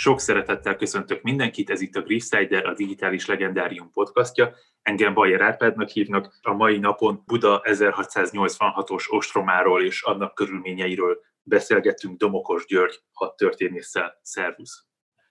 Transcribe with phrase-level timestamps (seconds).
[0.00, 4.54] Sok szeretettel köszöntök mindenkit, ez itt a Griffsider, a Digitális Legendárium podcastja.
[4.82, 6.38] Engem Bajer Árpádnak hívnak.
[6.42, 14.18] A mai napon Buda 1686-os ostromáról és annak körülményeiről beszélgettünk Domokos György hat történésszel.
[14.22, 14.86] Szervusz!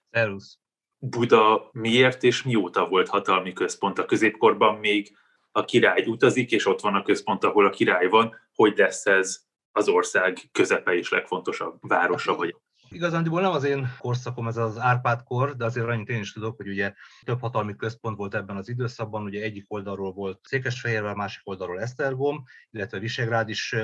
[0.09, 0.59] Szervusz!
[0.98, 3.99] Buda miért és mióta volt hatalmi központ?
[3.99, 5.17] A középkorban még
[5.52, 8.36] a király utazik, és ott van a központ, ahol a király van.
[8.54, 9.40] Hogy lesz ez
[9.72, 12.55] az ország közepe és legfontosabb városa, vagy
[12.91, 16.55] Igazándiból nem az én korszakom ez az Árpád kor, de azért annyit én is tudok,
[16.55, 16.93] hogy ugye
[17.23, 22.43] több hatalmi központ volt ebben az időszakban, ugye egyik oldalról volt Székesfehérvár, másik oldalról Esztergom,
[22.71, 23.75] illetve Visegrád is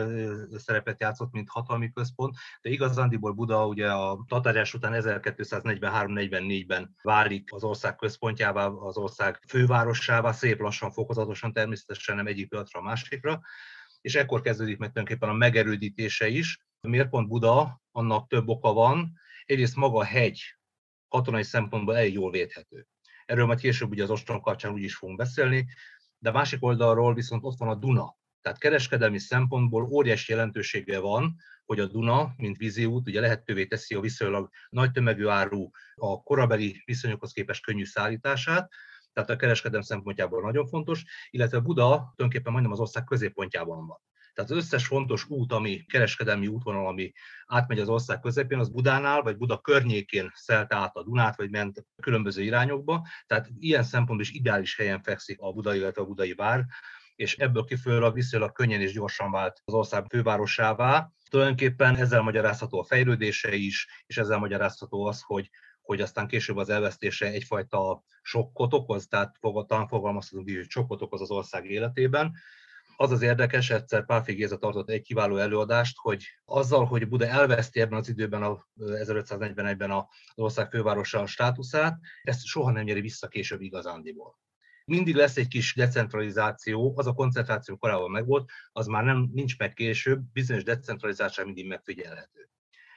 [0.55, 7.63] szerepet játszott, mint hatalmi központ, de igazándiból Buda ugye a tatárjás után 1243-44-ben válik az
[7.63, 13.41] ország központjává, az ország fővárosává, szép lassan, fokozatosan, természetesen nem egyik pillanatra a másikra,
[14.01, 17.83] és ekkor kezdődik meg tulajdonképpen a megerődítése is, Miért pont Buda?
[17.95, 19.13] Annak több oka van.
[19.45, 20.41] Egyrészt maga a hegy
[21.07, 22.87] katonai szempontból elég jól védhető.
[23.25, 25.65] Erről majd később ugye az ostrom kapcsán úgy is fogunk beszélni,
[26.17, 28.15] de másik oldalról viszont ott van a Duna.
[28.41, 33.95] Tehát kereskedelmi szempontból óriási jelentősége van, hogy a Duna, mint vízi út, ugye lehetővé teszi
[33.95, 38.71] a viszonylag nagy tömegű áru a korabeli viszonyokhoz képest könnyű szállítását,
[39.13, 43.99] tehát a kereskedelem szempontjából nagyon fontos, illetve Buda tulajdonképpen majdnem az ország középpontjában van.
[44.35, 47.11] Tehát az összes fontos út, ami kereskedelmi útvonal, ami
[47.47, 51.85] átmegy az ország közepén, az Budánál vagy Buda környékén szelte át a Dunát, vagy ment
[52.01, 53.07] különböző irányokba.
[53.27, 56.65] Tehát ilyen szempontból is ideális helyen fekszik a budai, illetve a budai vár,
[57.15, 61.11] és ebből kifolyólag viszonylag könnyen és gyorsan vált az ország fővárosává.
[61.29, 65.49] Tulajdonképpen ezzel magyarázható a fejlődése is, és ezzel magyarázható az, hogy
[65.85, 71.31] hogy aztán később az elvesztése egyfajta sokkot okoz, tehát talán fogalmazhatunk hogy sokkot okoz az
[71.31, 72.33] ország életében.
[72.97, 77.79] Az az érdekes, egyszer Pálfi Géza tartott egy kiváló előadást, hogy azzal, hogy Buda elveszti
[77.79, 80.03] ebben az időben, a 1541-ben az
[80.35, 84.39] ország fővárosa a státuszát, ezt soha nem nyeri vissza később igazándiból.
[84.85, 89.73] Mindig lesz egy kis decentralizáció, az a koncentráció korábban megvolt, az már nem nincs meg
[89.73, 92.49] később, bizonyos decentralizáció mindig megfigyelhető.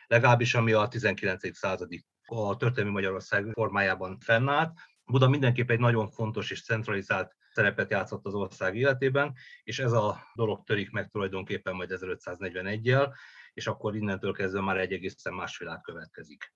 [0.06, 1.56] Legalábbis ami a 19.
[1.56, 4.72] századi a történelmi Magyarország formájában fennállt.
[5.04, 10.30] Buda mindenképp egy nagyon fontos és centralizált szerepet játszott az ország életében, és ez a
[10.34, 13.14] dolog törik meg tulajdonképpen majd 1541-jel,
[13.52, 16.54] és akkor innentől kezdve már egy egészen más világ következik.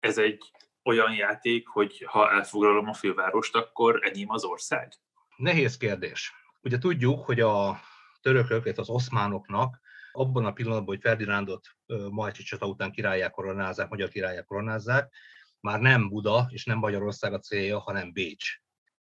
[0.00, 0.50] Ez egy
[0.84, 4.92] olyan játék, hogy ha elfoglalom a fővárost, akkor enyém az ország?
[5.36, 6.32] Nehéz kérdés.
[6.62, 7.80] Ugye tudjuk, hogy a
[8.20, 9.80] törökök, az oszmánoknak
[10.12, 11.66] abban a pillanatban, hogy Ferdinándot
[12.10, 15.14] Majcsi csata után királyák koronázzák, magyar királyák koronázzák,
[15.60, 18.60] már nem Buda és nem Magyarország a célja, hanem Bécs.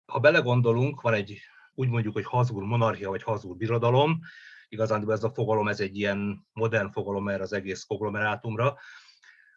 [0.09, 1.39] Ha belegondolunk, van egy
[1.73, 4.19] úgy mondjuk, hogy Hazur monarchia vagy Hazur birodalom,
[4.67, 8.77] igazán ez a fogalom, ez egy ilyen modern fogalom erre az egész konglomerátumra,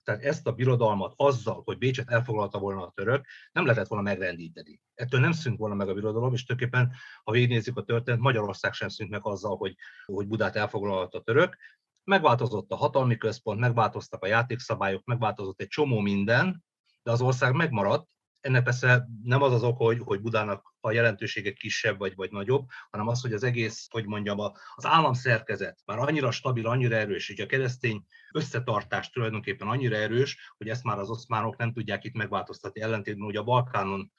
[0.02, 4.82] tehát ezt a birodalmat azzal, hogy Bécset elfoglalta volna a török, nem lehetett volna megrendíteni.
[4.94, 6.92] Ettől nem szűnt volna meg a birodalom, és tulajdonképpen,
[7.24, 9.74] ha végignézzük a történet, Magyarország sem szűnt meg azzal, hogy,
[10.04, 11.56] hogy Budát elfoglalta a török.
[12.04, 16.64] Megváltozott a hatalmi központ, megváltoztak a játékszabályok, megváltozott egy csomó minden,
[17.02, 18.08] de az ország megmaradt,
[18.42, 22.66] ennek persze nem az az ok, hogy, hogy Budának a jelentősége kisebb vagy, vagy nagyobb,
[22.91, 24.38] hanem az, hogy az egész, hogy mondjam,
[24.75, 30.69] az államszerkezet már annyira stabil, annyira erős, hogy a keresztény összetartás tulajdonképpen annyira erős, hogy
[30.69, 34.12] ezt már az oszmánok nem tudják itt megváltoztatni, ellentétben hogy a Balkánon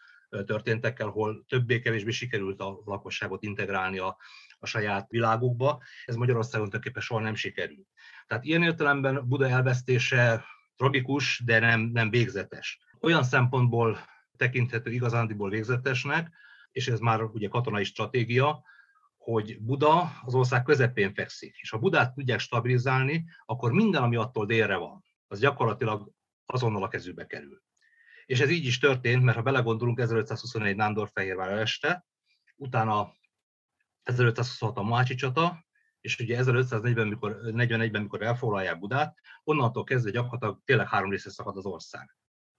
[0.46, 4.18] történtekkel, hol többé-kevésbé sikerült a lakosságot integrálni a,
[4.60, 7.88] a saját világukba, ez Magyarországon tulajdonképpen soha nem sikerült.
[8.28, 10.46] Tehát ilyen értelemben Buda elvesztése
[10.76, 12.80] tragikus, de nem, nem végzetes.
[13.00, 13.98] Olyan szempontból
[14.38, 16.32] tekinthető igazándiból végzetesnek,
[16.72, 18.64] és ez már ugye katonai stratégia,
[19.18, 24.46] hogy Buda az ország közepén fekszik, és ha Budát tudják stabilizálni, akkor minden, ami attól
[24.46, 26.12] délre van, az gyakorlatilag
[26.46, 27.62] azonnal a kezükbe kerül.
[28.26, 32.06] És ez így is történt, mert ha belegondolunk, 1521 Nándorfehérvár este,
[32.56, 33.14] utána
[34.04, 35.66] 1526 a Mácsi csata,
[36.02, 41.58] és ugye 1540 mikor, 41-ben, mikor elfoglalják Budát, onnantól kezdve gyakorlatilag tényleg három részre szakad
[41.58, 42.18] az ország.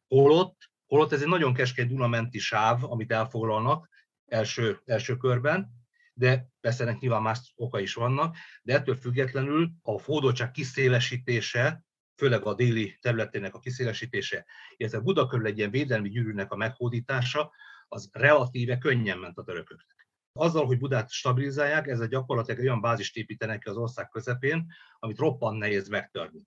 [0.08, 0.56] Holott,
[0.94, 3.88] holott ez egy nagyon keskeny Dunamenti sáv, amit elfoglalnak
[4.26, 5.70] első, első körben,
[6.12, 11.84] de persze ennek nyilván más oka is vannak, de ettől függetlenül a fódoltság kiszélesítése,
[12.16, 14.46] főleg a déli területének a kiszélesítése,
[14.76, 17.50] illetve Buda körül egy ilyen védelmi gyűrűnek a meghódítása,
[17.88, 20.08] az relatíve könnyen ment a törököknek.
[20.32, 25.58] Azzal, hogy Budát stabilizálják, ezzel gyakorlatilag olyan bázist építenek ki az ország közepén, amit roppant
[25.58, 26.42] nehéz megtörni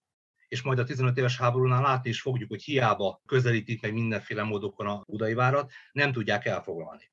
[0.48, 4.88] és majd a 15 éves háborúnál látni is fogjuk, hogy hiába közelítik meg mindenféle módokon
[4.88, 7.12] a budai várat, nem tudják elfoglalni.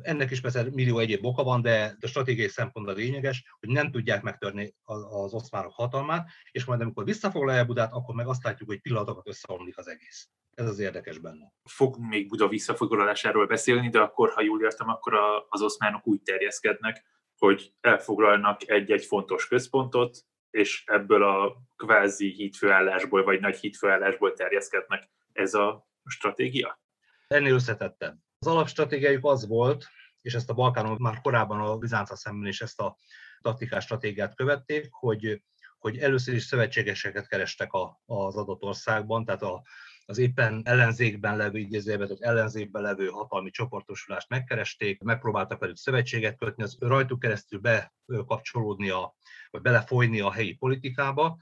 [0.00, 4.22] Ennek is persze millió egyéb oka van, de a stratégiai szempontból lényeges, hogy nem tudják
[4.22, 9.28] megtörni az oszmánok hatalmát, és majd amikor visszafoglalja Budát, akkor meg azt látjuk, hogy pillanatokat
[9.28, 10.28] összeomlik az egész.
[10.54, 11.52] Ez az érdekes benne.
[11.64, 15.14] Fogunk még Buda visszafoglalásáról beszélni, de akkor, ha jól értem, akkor
[15.48, 17.04] az oszmánok úgy terjeszkednek,
[17.36, 20.18] hogy elfoglalnak egy-egy fontos központot,
[20.50, 25.10] és ebből a kvázi hídfőállásból, vagy nagy hídfőállásból terjeszkednek.
[25.32, 26.80] Ez a stratégia?
[27.26, 28.16] Ennél összetettebb.
[28.38, 29.86] Az alapstratégiájuk az volt,
[30.20, 32.96] és ezt a Balkánon már korábban a Bizánccal szemben is ezt a
[33.40, 35.42] taktikás stratégiát követték, hogy,
[35.78, 39.62] hogy először is szövetségeseket kerestek a, az adott országban, tehát a,
[40.08, 46.76] az éppen ellenzékben levő, idézőjelben, ellenzékben levő hatalmi csoportosulást megkeresték, megpróbáltak velük szövetséget kötni, az
[46.80, 47.60] rajtuk keresztül
[48.04, 49.14] bekapcsolódni, a,
[49.50, 51.38] vagy belefolyni a helyi politikába,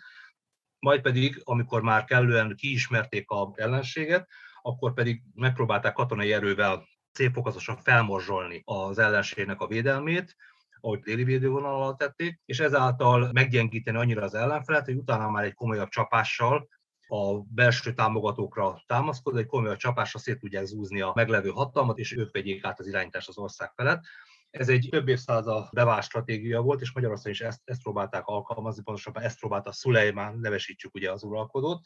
[0.79, 4.29] majd pedig, amikor már kellően kiismerték a ellenséget,
[4.63, 7.49] akkor pedig megpróbálták katonai erővel szép
[7.83, 10.37] felmorzsolni az ellenségnek a védelmét,
[10.81, 15.55] ahogy déli védővonal alatt tették, és ezáltal meggyengíteni annyira az ellenfelet, hogy utána már egy
[15.55, 16.69] komolyabb csapással
[17.07, 22.33] a belső támogatókra támaszkodva, egy komolyabb csapásra szét tudják zúzni a meglevő hatalmat, és ők
[22.33, 24.05] vegyék át az irányítást az ország felett.
[24.51, 29.23] Ez egy több évszázad bevált stratégia volt, és Magyarországon is ezt, ezt próbálták alkalmazni, pontosabban
[29.23, 31.81] ezt próbálta Szulejmán, nevesítsük ugye az uralkodót,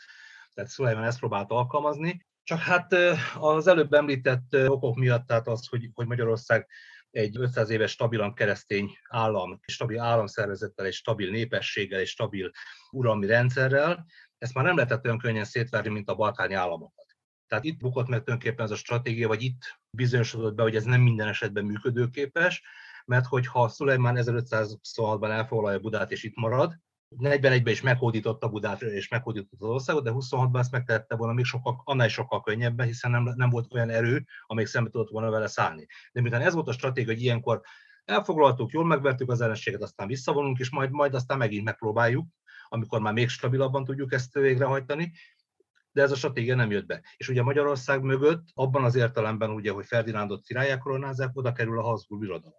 [0.55, 2.93] tehát Szulejmán ezt próbálta alkalmazni, csak hát
[3.39, 6.67] az előbb említett okok miatt, tehát az, hogy, hogy Magyarország
[7.11, 12.51] egy 500 éves stabilan keresztény állam, stabil államszervezettel, egy stabil népességgel, egy stabil
[12.91, 14.07] uralmi rendszerrel,
[14.41, 17.07] ezt már nem lehetett olyan könnyen szétverni, mint a balkáni államokat.
[17.47, 21.01] Tehát itt bukott meg tulajdonképpen ez a stratégia, vagy itt bizonyosodott be, hogy ez nem
[21.01, 22.63] minden esetben működőképes,
[23.05, 26.79] mert hogyha Szulajmán 1526-ban elfoglalja Budát és itt marad,
[27.19, 31.81] 41-ben is meghódította Budát és meghódította az országot, de 26-ban ezt megtette volna még sokkal,
[31.85, 35.47] annál is sokkal könnyebben, hiszen nem, nem volt olyan erő, amelyik szembe tudott volna vele
[35.47, 35.87] szállni.
[36.13, 37.61] De miután ez volt a stratégia, hogy ilyenkor
[38.05, 42.27] elfoglaltuk, jól megvertük az ellenséget, aztán visszavonulunk, és majd, majd aztán megint megpróbáljuk,
[42.73, 45.13] amikor már még stabilabban tudjuk ezt végrehajtani,
[45.93, 47.03] de ez a stratégia nem jött be.
[47.17, 51.83] És ugye Magyarország mögött, abban az értelemben, ugye, hogy Ferdinándot királyák koronázzák, oda kerül a
[51.83, 52.59] Habsburg birodalom.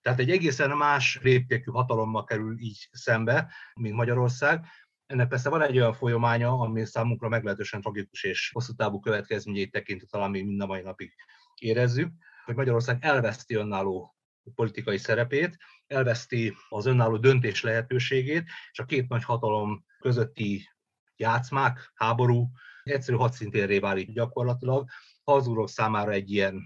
[0.00, 4.64] Tehát egy egészen más léptékű hatalommal kerül így szembe, mint Magyarország.
[5.06, 10.06] Ennek persze van egy olyan folyamánya, ami számunkra meglehetősen tragikus és hosszú távú következményeit tekintve
[10.10, 11.14] talán még mind a mai napig
[11.54, 12.12] érezzük,
[12.44, 14.17] hogy Magyarország elveszti önálló
[14.54, 15.56] politikai szerepét,
[15.86, 20.68] elveszti az önálló döntés lehetőségét, és a két nagy hatalom közötti
[21.16, 22.50] játszmák, háború
[22.82, 24.88] egyszerű hadszintérré válik gyakorlatilag.
[25.24, 26.62] Hazurok számára egy ilyen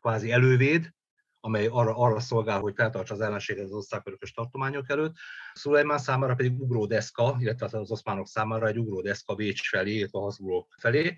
[0.00, 0.94] kvázi elővéd,
[1.40, 5.14] amely arra, arra szolgál, hogy feltartsa az ellenséget az osztályörökös tartományok előtt.
[5.52, 10.74] Szulajmán számára pedig ugródeszka, illetve az oszmánok számára egy ugródeszka Vécs felé, illetve a Habsburgok
[10.78, 11.16] felé.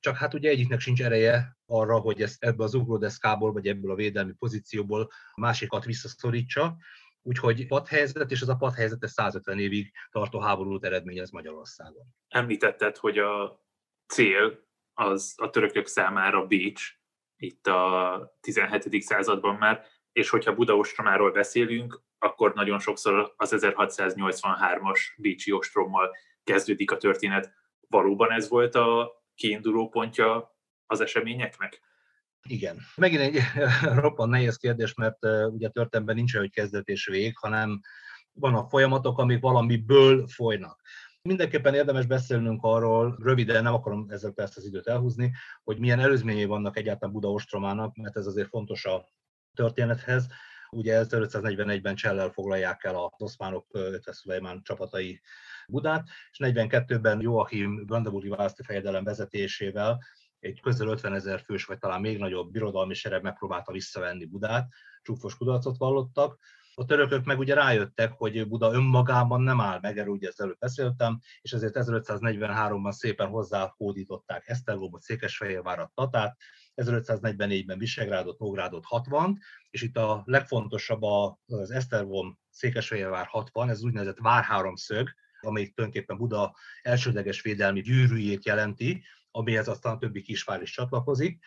[0.00, 3.94] Csak hát ugye egyiknek sincs ereje arra, hogy ezt ebből az ugródeszkából, vagy ebből a
[3.94, 6.76] védelmi pozícióból másikat visszaszorítsa,
[7.22, 12.02] Úgyhogy padhelyzet, és ez a padhelyzet 150 évig tartó háborút eredményez Magyarországon.
[12.28, 13.64] Említetted, hogy a
[14.06, 16.98] cél az a törökök számára Bécs,
[17.36, 19.02] itt a 17.
[19.02, 26.90] században már, és hogyha Buda ostromáról beszélünk, akkor nagyon sokszor az 1683-as Bécsi ostrommal kezdődik
[26.90, 27.52] a történet.
[27.88, 30.56] Valóban ez volt a kiinduló pontja
[30.86, 31.80] az eseményeknek?
[32.48, 32.78] Igen.
[32.96, 33.38] Megint egy
[34.02, 35.18] roppant nehéz kérdés, mert
[35.50, 37.80] ugye történetben nincs hogy kezdet és vég, hanem
[38.32, 40.80] vannak folyamatok, amik valamiből folynak.
[41.22, 45.32] Mindenképpen érdemes beszélnünk arról, röviden, nem akarom ezzel persze az időt elhúzni,
[45.62, 49.08] hogy milyen előzményei vannak egyáltalán Buda ostromának, mert ez azért fontos a
[49.54, 50.26] történethez.
[50.70, 55.20] Ugye 1541-ben Csellel foglalják el az oszmánok, illetve Szulajmán csapatai
[55.68, 59.98] Budát, és 42-ben Joachim Brandenburgi választó fejedelem vezetésével
[60.40, 64.68] egy közel 50 ezer fős, vagy talán még nagyobb birodalmi sereg megpróbálta visszavenni Budát,
[65.02, 66.38] csúfos kudarcot vallottak.
[66.74, 70.58] A törökök meg ugye rájöttek, hogy Buda önmagában nem áll meg, erről ugye ezt előbb
[70.58, 76.36] beszéltem, és ezért 1543-ban szépen hozzáhódították Esztergomot, Székesfehérvárat, Tatát,
[76.84, 79.38] 1544-ben Visegrádot, Nógrádot, 60,
[79.70, 81.02] és itt a legfontosabb
[81.46, 85.08] az Esztergom, Székesfehérvár 60, ez úgynevezett várháromszög,
[85.40, 91.44] amelyik tulajdonképpen Buda elsődleges védelmi gyűrűjét jelenti, amihez aztán a többi kisvár is csatlakozik.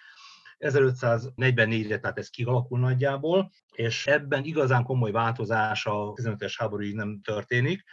[0.59, 7.83] 1544-re, tehát ez kialakul nagyjából, és ebben igazán komoly változás a 15-es háborúig nem történik.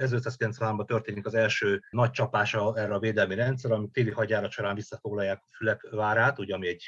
[0.00, 5.42] 1593-ban történik az első nagy csapása erre a védelmi rendszer, ami téli hagyjára során visszafoglalják
[5.42, 6.84] a Fülek várát, ugye, ami egy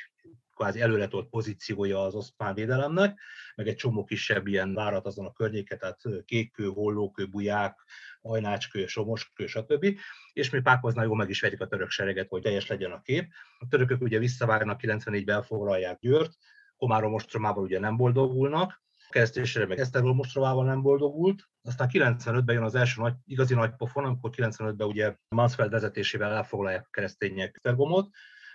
[0.54, 3.21] kvázi előretolt pozíciója az oszmán védelemnek,
[3.54, 7.78] meg egy csomó kisebb ilyen várat azon a környéket, tehát kékkő, hollókő, buják,
[8.23, 9.87] ajnácskő, somoskő, stb.
[10.33, 13.33] És mi Pákoznál jól meg is vegyük a török sereget, hogy teljes legyen a kép.
[13.59, 16.33] A törökök ugye visszavágnak, 94-ben elfoglalják Győrt,
[16.76, 21.49] Komárom ostromával ugye nem boldogulnak, keresztésére, meg Esztergom mostrovával nem boldogult.
[21.62, 26.85] Aztán 95-ben jön az első nagy, igazi nagy pofon, amikor 95-ben ugye Mansfeld vezetésével elfoglalják
[26.87, 28.09] a keresztények Esztergomot,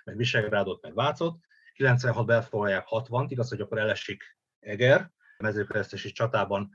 [0.04, 1.40] meg Visegrádot, meg Vácot.
[1.76, 6.70] 96-ban elfoglalják 60 igaz, hogy akkor elesik Eger, mezőkeresztési csatában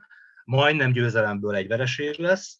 [0.45, 2.59] majdnem győzelemből egy vereség lesz,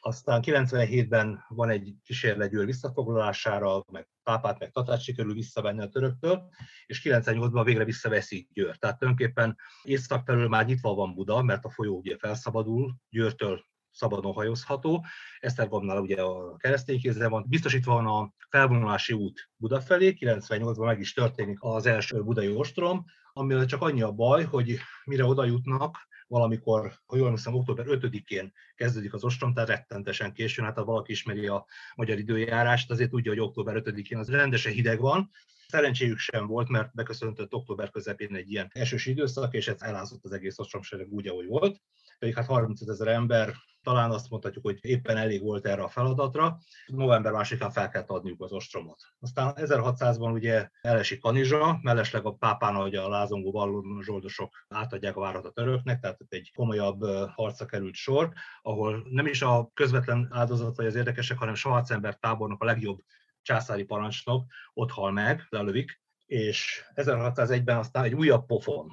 [0.00, 6.48] aztán 97-ben van egy kísérlet Győr visszafoglalására, meg pápát, meg tatát sikerül visszavenni a töröktől,
[6.86, 8.76] és 98-ban végre visszaveszi Győr.
[8.76, 14.32] Tehát tulajdonképpen észak felől már nyitva van Buda, mert a folyó ugye felszabadul, Győrtől szabadon
[14.32, 15.04] hajózható.
[15.40, 17.44] Esztergomnál ugye a keresztény kézre van.
[17.48, 23.04] Biztosítva van a felvonulási út Buda felé, 98-ban meg is történik az első budai ostrom,
[23.32, 25.96] amivel csak annyi a baj, hogy mire oda jutnak,
[26.28, 31.12] valamikor, ha jól hiszem, október 5-én kezdődik az ostrom, tehát rettentesen későn, hát ha valaki
[31.12, 35.30] ismeri a magyar időjárást, azért tudja, hogy október 5-én az rendesen hideg van,
[35.68, 40.32] Szerencséjük sem volt, mert beköszöntött október közepén egy ilyen esős időszak, és ez elázott az
[40.32, 41.80] egész ostromsereg úgy, ahogy volt.
[42.18, 46.58] Pedig hát 30 ezer ember talán azt mondhatjuk, hogy éppen elég volt erre a feladatra.
[46.86, 49.00] November másodikán fel kellett adniuk az ostromot.
[49.20, 55.20] Aztán 1600-ban ugye elesik Kanizsa, mellesleg a pápán, hogy a lázongó valló zsoldosok átadják a
[55.20, 57.02] várat a töröknek, tehát egy komolyabb
[57.34, 58.32] harca került sor,
[58.62, 62.98] ahol nem is a közvetlen áldozatai az érdekesek, hanem Schwarzenberg tábornok a legjobb
[63.42, 64.44] császári parancsnok
[64.74, 68.90] ott hal meg, lelövik, és 1601-ben aztán egy újabb pofon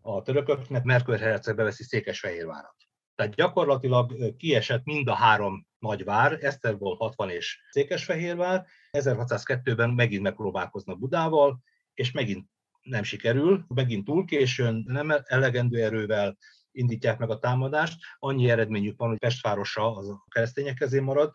[0.00, 2.76] a törököknek, Merkőr herceg beveszi Székesfehérvárat.
[3.14, 8.66] Tehát gyakorlatilag kiesett mind a három nagy vár, Esztergom 60 és Székesfehérvár,
[8.98, 11.62] 1602-ben megint megpróbálkoznak Budával,
[11.94, 12.46] és megint
[12.82, 16.36] nem sikerül, megint túl későn, nem elegendő erővel
[16.72, 21.32] indítják meg a támadást, annyi eredményük van, hogy Pestvárosa az a keresztények kezén marad,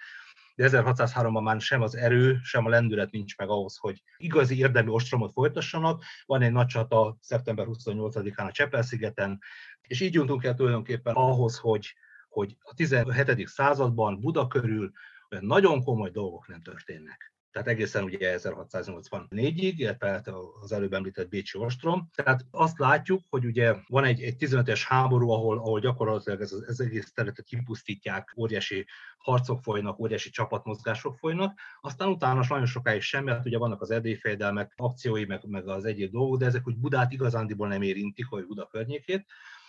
[0.55, 4.89] de 1603-ban már sem az erő, sem a lendület nincs meg ahhoz, hogy igazi érdemi
[4.89, 6.03] ostromot folytassanak.
[6.25, 9.39] Van egy nagy csata szeptember 28-án a Csepel-szigeten,
[9.81, 11.95] és így jutunk el tulajdonképpen ahhoz, hogy,
[12.29, 13.47] hogy a 17.
[13.47, 14.91] században Buda körül
[15.31, 20.27] olyan nagyon komoly dolgok nem történnek tehát egészen ugye 1684-ig, illetve hát
[20.61, 22.09] az előbb említett Bécsi ostrom.
[22.15, 26.79] Tehát azt látjuk, hogy ugye van egy, egy 15-es háború, ahol, ahol gyakorlatilag ez, ez
[26.79, 28.85] egész területet kipusztítják, óriási
[29.17, 34.73] harcok folynak, óriási csapatmozgások folynak, aztán utána nagyon sokáig semmi, hát ugye vannak az erdélyfejedelmek,
[34.75, 38.67] akciói, meg, meg az egyéb dolgok, de ezek úgy Budát igazándiból nem érintik, vagy Buda
[38.67, 39.25] környékét.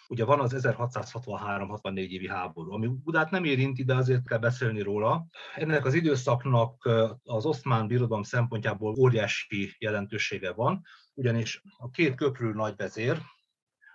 [0.09, 5.27] Ugye van az 1663-64 évi háború, ami Budát nem érinti, de azért kell beszélni róla.
[5.55, 6.89] Ennek az időszaknak
[7.25, 10.83] az oszmán birodalom szempontjából óriási jelentősége van,
[11.15, 13.21] ugyanis a két köprű nagyvezér,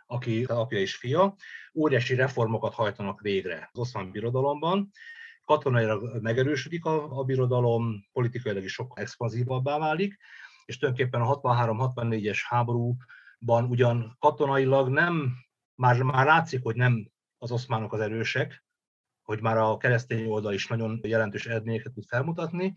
[0.06, 1.36] aki apja és fia,
[1.76, 4.92] óriási reformokat hajtanak végre az oszmán birodalomban,
[5.46, 10.18] katonailag megerősödik a, a birodalom, politikailag is sokkal expanzívabbá válik,
[10.66, 15.34] és tulajdonképpen a 63-64-es háborúban ugyan katonailag nem
[15.82, 18.66] már, már látszik, hogy nem az oszmánok az erősek,
[19.22, 22.74] hogy már a keresztény oldal is nagyon jelentős eredményeket tud felmutatni,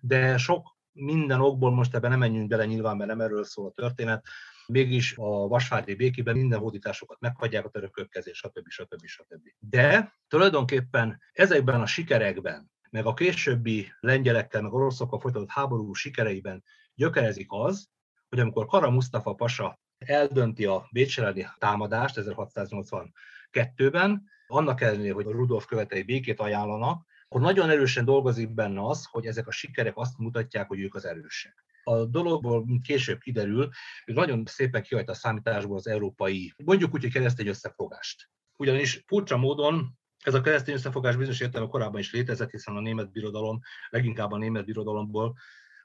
[0.00, 3.72] de sok minden okból most ebben nem menjünk bele nyilván, mert nem erről szól a
[3.72, 4.26] történet,
[4.66, 8.68] mégis a vasvári békében minden hódításokat meghagyják a törökök kezé, stb.
[8.68, 9.04] stb.
[9.06, 9.48] stb.
[9.58, 17.46] De tulajdonképpen ezekben a sikerekben, meg a későbbi lengyelekkel, meg oroszokkal folytatott háború sikereiben gyökerezik
[17.48, 17.88] az,
[18.28, 21.20] hogy amikor Kara Mustafa Pasa eldönti a Bécs
[21.58, 29.06] támadást 1682-ben, annak ellenére, hogy Rudolf követei békét ajánlanak, akkor nagyon erősen dolgozik benne az,
[29.10, 31.64] hogy ezek a sikerek azt mutatják, hogy ők az erősek.
[31.84, 33.68] A dologból, később kiderül,
[34.04, 38.30] hogy nagyon szépen kihajt a számításból az európai, mondjuk úgy, hogy keresztény összefogást.
[38.56, 43.12] Ugyanis furcsa módon ez a keresztény összefogás bizonyos értelemben korábban is létezett, hiszen a német
[43.12, 45.36] birodalom, leginkább a német birodalomból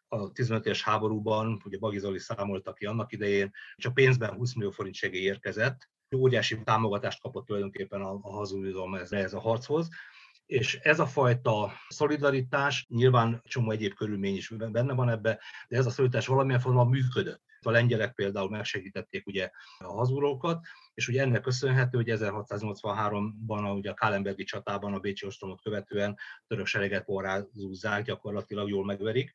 [0.10, 4.96] a 15-es háborúban, ugye Bagi Zoli számolta ki annak idején, csak pénzben 20 millió forint
[4.96, 9.90] segély érkezett, óriási támogatást kapott tulajdonképpen a, a hazudalom ez, ez a harchoz,
[10.46, 15.86] és ez a fajta szolidaritás, nyilván csomó egyéb körülmény is benne van ebbe, de ez
[15.86, 17.42] a szolidaritás valamilyen formában működött.
[17.62, 23.94] A lengyelek például megsegítették ugye a hazúrókat, és ugye ennek köszönhető, hogy 1683-ban ugye a
[23.94, 29.34] Kálenbergi csatában a Bécsi ostromot követően török sereget porrázúzzák, gyakorlatilag jól megverik,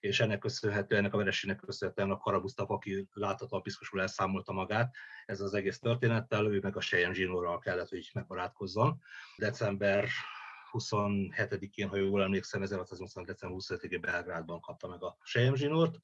[0.00, 4.94] és ennek köszönhetően, ennek a vereségnek köszönhetően a Karabusztap, aki láthatóan piszkosul elszámolta magát
[5.26, 9.00] ez az egész történettel, ő meg a Sejem Zsinórral kellett, hogy megbarátkozzon.
[9.36, 10.08] December
[10.72, 13.24] 27-én, ha jól emlékszem, 1680.
[13.24, 16.00] december 27-én Belgrádban kapta meg a Sejem Zsinort,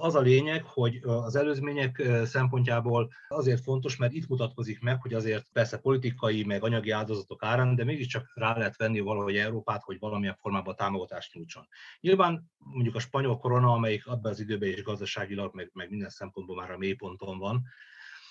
[0.00, 5.46] az a lényeg, hogy az előzmények szempontjából azért fontos, mert itt mutatkozik meg, hogy azért
[5.52, 10.36] persze politikai, meg anyagi áldozatok árán, de mégiscsak rá lehet venni valahogy Európát, hogy valamilyen
[10.40, 11.68] formában támogatást nyújtson.
[12.00, 16.56] Nyilván mondjuk a spanyol korona, amelyik abban az időben is gazdaságilag, meg, meg minden szempontból
[16.56, 17.62] már a mélyponton van,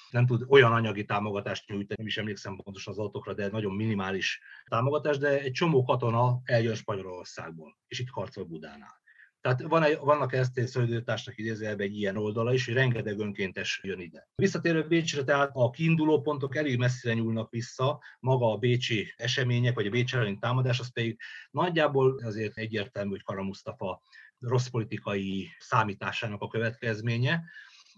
[0.09, 4.41] nem tud olyan anyagi támogatást nyújtani, nem is emlékszem pontosan az adatokra, de nagyon minimális
[4.65, 9.05] támogatás, de egy csomó katona eljön Spanyolországból, és itt harcol Budánál.
[9.41, 13.79] Tehát van egy, vannak ezt egy szolidaritásnak idézőjelben egy ilyen oldala is, hogy rengeteg önkéntes
[13.84, 14.27] jön ide.
[14.36, 19.86] Visszatérő Bécsre, tehát a kiinduló pontok elég messzire nyúlnak vissza, maga a bécsi események, vagy
[19.86, 21.20] a Bécs elleni támadás, az pedig
[21.51, 24.01] nagyjából azért egyértelmű, hogy Kara Mustafa
[24.39, 27.44] rossz politikai számításának a következménye.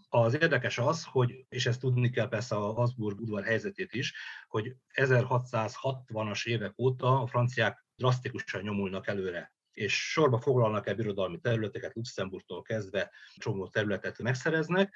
[0.09, 4.13] Az érdekes az, hogy, és ezt tudni kell persze a Habsburg udvar helyzetét is,
[4.47, 11.95] hogy 1660-as évek óta a franciák drasztikusan nyomulnak előre és sorba foglalnak el birodalmi területeket,
[11.95, 14.95] Luxemburgtól kezdve csomó területet megszereznek,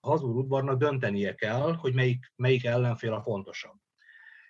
[0.00, 3.76] a Habsburg udvarnak döntenie kell, hogy melyik, melyik ellenfél a fontosabb.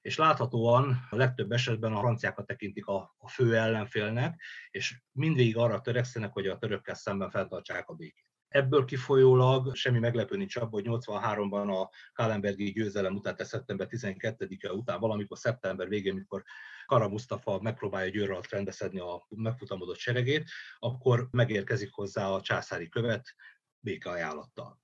[0.03, 5.81] És láthatóan a legtöbb esetben a franciákat tekintik a, a fő ellenfélnek, és mindvégig arra
[5.81, 8.34] törekszenek, hogy a törökkel szemben fenntartsák a békét.
[8.55, 14.73] Ebből kifolyólag semmi meglepő nincs abban, hogy 83-ban a Kálenbergi győzelem után, tehát szeptember 12-e
[14.73, 16.43] után, valamikor szeptember végén, mikor
[16.87, 23.35] Kara Mustafa megpróbálja győr alatt rendbeszedni a megfutamodott seregét, akkor megérkezik hozzá a császári követ
[23.81, 24.84] békeajánlattal.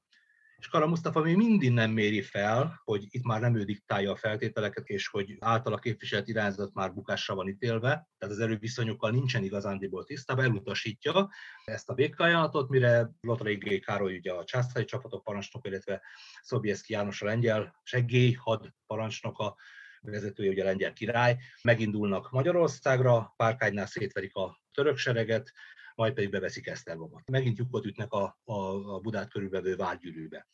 [0.60, 4.16] És Kara Mustafa még mindig nem méri fel, hogy itt már nem ő diktálja a
[4.16, 10.04] feltételeket, és hogy általa képviselt irányzat már bukásra van ítélve, tehát az erőviszonyokkal nincsen igazándiból
[10.04, 11.28] tisztában, elutasítja
[11.64, 16.02] ezt a békeajánlatot, mire Lothar Károly ugye a császári csapatok parancsnok, illetve
[16.42, 19.56] Szobieszki János a lengyel seggély had parancsnoka
[20.00, 25.52] vezetője, ugye a lengyel király, megindulnak Magyarországra, Párkánynál szétverik a török sereget,
[26.00, 27.30] majd pedig beveszik Esztergomot.
[27.30, 28.54] Megint lyukot ütnek a, a,
[28.94, 30.46] a Budát körülvevő várgyűrűbe.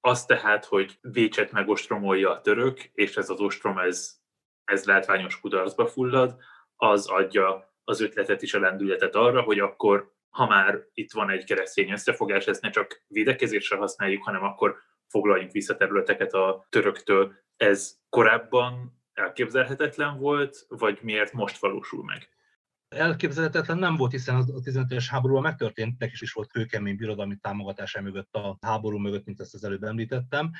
[0.00, 4.18] Az tehát, hogy Bécset megostromolja a török, és ez az ostrom, ez,
[4.64, 6.36] ez látványos kudarcba fullad,
[6.76, 11.44] az adja az ötletet is a lendületet arra, hogy akkor, ha már itt van egy
[11.44, 14.76] keresztény összefogás, ezt ne csak védekezésre használjuk, hanem akkor
[15.06, 17.34] foglaljunk vissza területeket a töröktől.
[17.56, 22.28] Ez korábban elképzelhetetlen volt, vagy miért most valósul meg?
[22.90, 28.34] Elképzelhetetlen nem volt, hiszen a 15-es háborúban megtörténtek, és is volt kőkemény birodalmi támogatása mögött
[28.34, 30.50] a háború mögött, mint ezt az előbb említettem.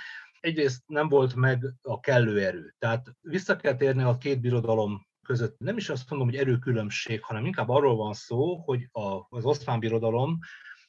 [0.41, 2.75] Egyrészt nem volt meg a kellő erő.
[2.79, 5.59] Tehát vissza kell térni a két birodalom között.
[5.59, 8.89] Nem is azt mondom, hogy erőkülönbség, hanem inkább arról van szó, hogy
[9.29, 10.39] az oszmán birodalom,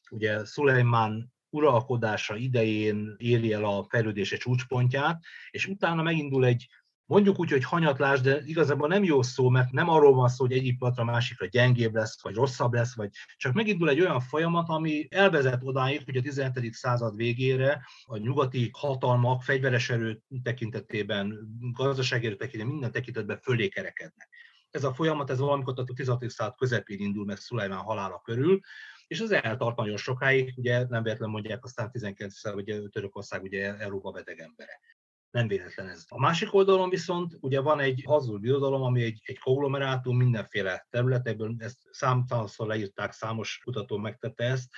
[0.10, 6.68] ugye Szulejmán uralkodása idején éri el a fejlődése csúcspontját, és utána megindul egy
[7.12, 10.54] mondjuk úgy, hogy hanyatlás, de igazából nem jó szó, mert nem arról van szó, hogy
[10.54, 15.08] egyik pillanatra másikra gyengébb lesz, vagy rosszabb lesz, vagy csak megindul egy olyan folyamat, ami
[15.10, 16.74] elvezet odáig, hogy a 17.
[16.74, 21.40] század végére a nyugati hatalmak fegyveres erő tekintetében,
[21.72, 24.30] gazdasági erő tekintetében, minden tekintetben fölé kerekednek.
[24.70, 26.30] Ez a folyamat, ez valamikor a 16.
[26.30, 28.60] század közepén indul meg Szulajmán halála körül,
[29.08, 34.12] és az eltart nagyon sokáig, ugye nem véletlenül mondják aztán 19 hogy Törökország ugye Európa
[34.12, 34.80] beteg embere
[35.32, 36.06] nem véletlen ez.
[36.08, 41.56] A másik oldalon viszont ugye van egy hazul birodalom, ami egy, egy konglomerátum mindenféle területekből,
[41.58, 44.70] ezt számtalanszor leírták, számos kutató megtette ezt,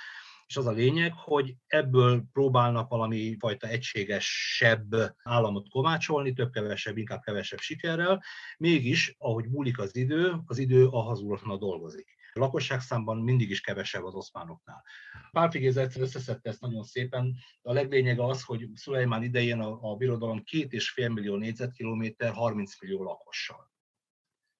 [0.48, 7.60] és az a lényeg, hogy ebből próbálnak valami fajta egységesebb államot kovácsolni, több-kevesebb, inkább kevesebb
[7.60, 8.24] sikerrel,
[8.58, 12.16] mégis, ahogy múlik az idő, az idő a hazuloknak dolgozik.
[12.34, 14.84] Lakosságszámban mindig is kevesebb az oszmánoknál.
[15.32, 17.36] Pálfigéz egyszer összeszedte ezt nagyon szépen.
[17.62, 22.82] A leglényege az, hogy Szulajmán idején a, a birodalom két és fél millió négyzetkilométer, 30
[22.82, 23.72] millió lakossal.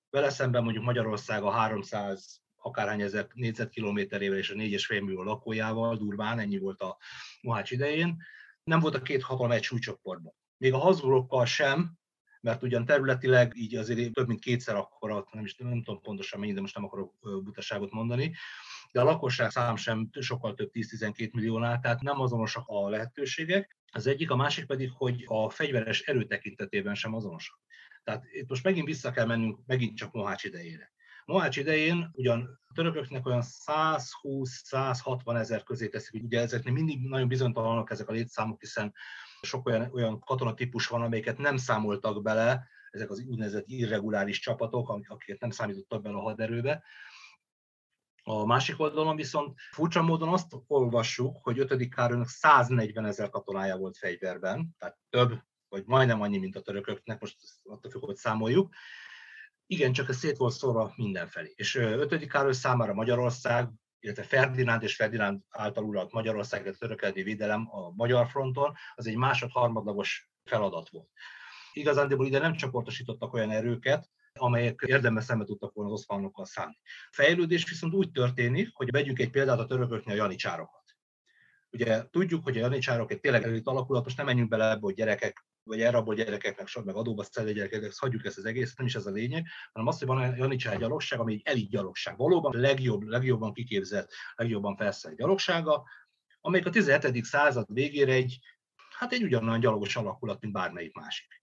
[0.10, 6.40] Vele szemben mondjuk Magyarország a 300 akárhány ezer négyzetkilométerével és a 4,5 millió lakójával, durván,
[6.40, 6.98] ennyi volt a
[7.42, 8.18] Mohács idején,
[8.64, 10.34] nem volt a két hatalom egy súlycsoportban.
[10.58, 11.98] Még a Habsburgokkal sem,
[12.44, 16.54] mert ugyan területileg így azért több mint kétszer akkora, nem is nem tudom pontosan mennyi,
[16.54, 18.36] de most nem akarok butaságot mondani,
[18.92, 23.78] de a lakosság szám sem sokkal több 10-12 milliónál, tehát nem azonosak a lehetőségek.
[23.92, 27.60] Az egyik, a másik pedig, hogy a fegyveres erő tekintetében sem azonosak.
[28.04, 30.92] Tehát itt most megint vissza kell mennünk megint csak Mohács idejére.
[31.26, 37.92] Mohács idején ugyan a törököknek olyan 120-160 ezer közé teszik, ugye ezeknek mindig nagyon bizonytalanok
[37.92, 38.94] ezek a létszámok, hiszen
[39.44, 45.40] sok olyan, olyan katonatípus van, amelyeket nem számoltak bele, ezek az úgynevezett irreguláris csapatok, akiket
[45.40, 46.84] nem számítottak bele a haderőbe.
[48.24, 51.90] A másik oldalon viszont furcsa módon azt olvassuk, hogy 5.
[51.90, 57.38] Károlynak 140 ezer katonája volt fegyverben, tehát több, vagy majdnem annyi, mint a törököknek, most
[57.64, 58.74] attól függ, hogy számoljuk.
[59.66, 61.54] Igen, csak ez szét volt szórva mindenfelé.
[61.56, 62.28] És 5.
[62.28, 63.70] Károly számára Magyarország
[64.04, 69.16] illetve Ferdinánd és Ferdinánd által uralt Magyarország, a törökeldi védelem a magyar fronton, az egy
[69.16, 71.10] másod-harmadlagos feladat volt.
[71.74, 76.80] Igazándiból ide nem csoportosítottak olyan erőket, amelyek érdemes szembe tudtak volna az oszmánokkal szállni.
[76.84, 80.84] A fejlődés viszont úgy történik, hogy vegyünk egy példát a törököknél a janicsárokat.
[81.70, 84.94] Ugye tudjuk, hogy a janicsárok egy tényleg elit alakulat, most nem menjünk bele ebbe, hogy
[84.94, 89.06] gyerekek, vagy elrabolt gyerekeknek, meg adóba szedő gyerekeknek, hagyjuk ezt az egészet, nem is ez
[89.06, 92.18] a lényeg, hanem az, hogy van a janicsár gyalogság, ami egy elit gyalogság.
[92.18, 95.84] Valóban legjobb, legjobban kiképzett, legjobban felszerelt gyalogsága,
[96.42, 97.24] amelyik a 17.
[97.24, 98.40] század végére egy,
[98.98, 101.42] hát egy ugyanolyan gyalogos alakulat, mint bármelyik másik.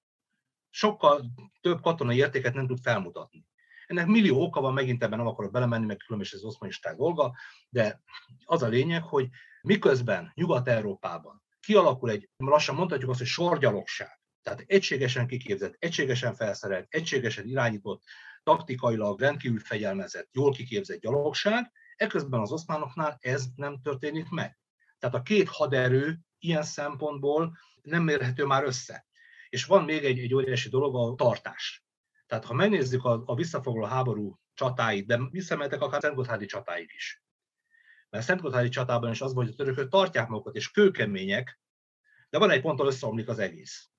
[0.70, 1.24] Sokkal
[1.60, 3.48] több katonai értéket nem tud felmutatni.
[3.86, 7.34] Ennek millió oka van, megint ebben nem akarok belemenni, meg különösen az oszmanisták dolga,
[7.68, 8.02] de
[8.44, 9.28] az a lényeg, hogy
[9.62, 17.46] miközben Nyugat-Európában kialakul egy, lassan mondhatjuk azt, hogy sorgyalogság, tehát egységesen kiképzett, egységesen felszerelt, egységesen
[17.46, 18.02] irányított,
[18.42, 24.58] taktikailag rendkívül fegyelmezett, jól kiképzett gyalogság, eközben az oszmánoknál ez nem történik meg.
[24.98, 29.06] Tehát a két haderő ilyen szempontból nem mérhető már össze.
[29.48, 31.84] És van még egy, egy óriási dolog, a tartás.
[32.26, 37.22] Tehát ha megnézzük a, a visszafoglaló háború csatáit, de visszamehetek akár Szentgotthárdi csatáig is.
[38.10, 41.60] Mert Szentgotthárdi csatában is az volt, hogy a törökök tartják magukat, és kőkemények,
[42.30, 43.90] de van egy ponton összeomlik az egész.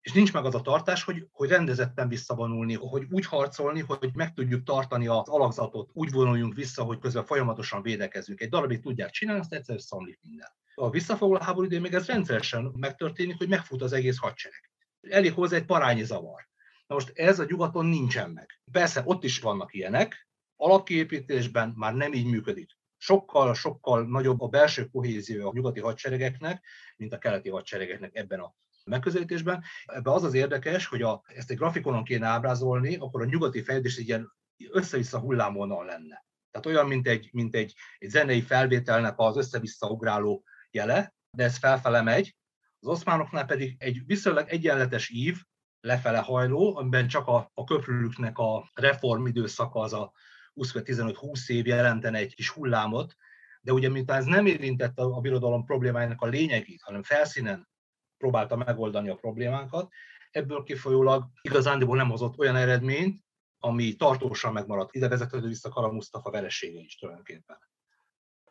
[0.00, 4.32] És nincs meg az a tartás, hogy, hogy rendezetten visszavonulni, hogy úgy harcolni, hogy meg
[4.32, 8.40] tudjuk tartani az alakzatot, úgy vonuljunk vissza, hogy közben folyamatosan védekezünk.
[8.40, 10.48] Egy darabig tudják csinálni, azt egyszer összeomlik minden.
[10.74, 14.70] A visszafoglaló háború idején még ez rendszeresen megtörténik, hogy megfut az egész hadsereg.
[15.00, 16.48] Elég hozzá egy parányi zavar.
[16.86, 18.60] Na most ez a nyugaton nincsen meg.
[18.72, 22.76] Persze ott is vannak ilyenek, alapkiépítésben már nem így működik.
[23.04, 26.64] Sokkal, sokkal nagyobb a belső kohézió a nyugati hadseregeknek,
[26.96, 29.62] mint a keleti hadseregeknek ebben a megközelítésben.
[29.84, 33.96] Ebben az az érdekes, hogy a, ezt egy grafikonon kéne ábrázolni, akkor a nyugati fejlődés
[33.96, 34.32] egy ilyen
[34.70, 36.24] össze-vissza hullámvonal lenne.
[36.50, 41.56] Tehát olyan, mint egy, mint egy, egy zenei felvételnek az össze-vissza ugráló jele, de ez
[41.56, 42.36] felfele megy,
[42.80, 45.42] az oszmánoknál pedig egy viszonylag egyenletes ív,
[45.80, 50.12] lefele hajló, amiben csak a, a köprülüknek a reform időszaka az a
[50.54, 53.16] 20-15-20 év jelentene egy kis hullámot,
[53.60, 57.68] de ugye miután ez nem érintette a birodalom problémájának a lényegét, hanem felszínen
[58.16, 59.92] próbálta megoldani a problémákat,
[60.30, 63.20] ebből kifolyólag igazándiból nem hozott olyan eredményt,
[63.58, 64.94] ami tartósan megmaradt.
[64.94, 67.58] Ide vezethető vissza Kara Mustafa veresége is tulajdonképpen.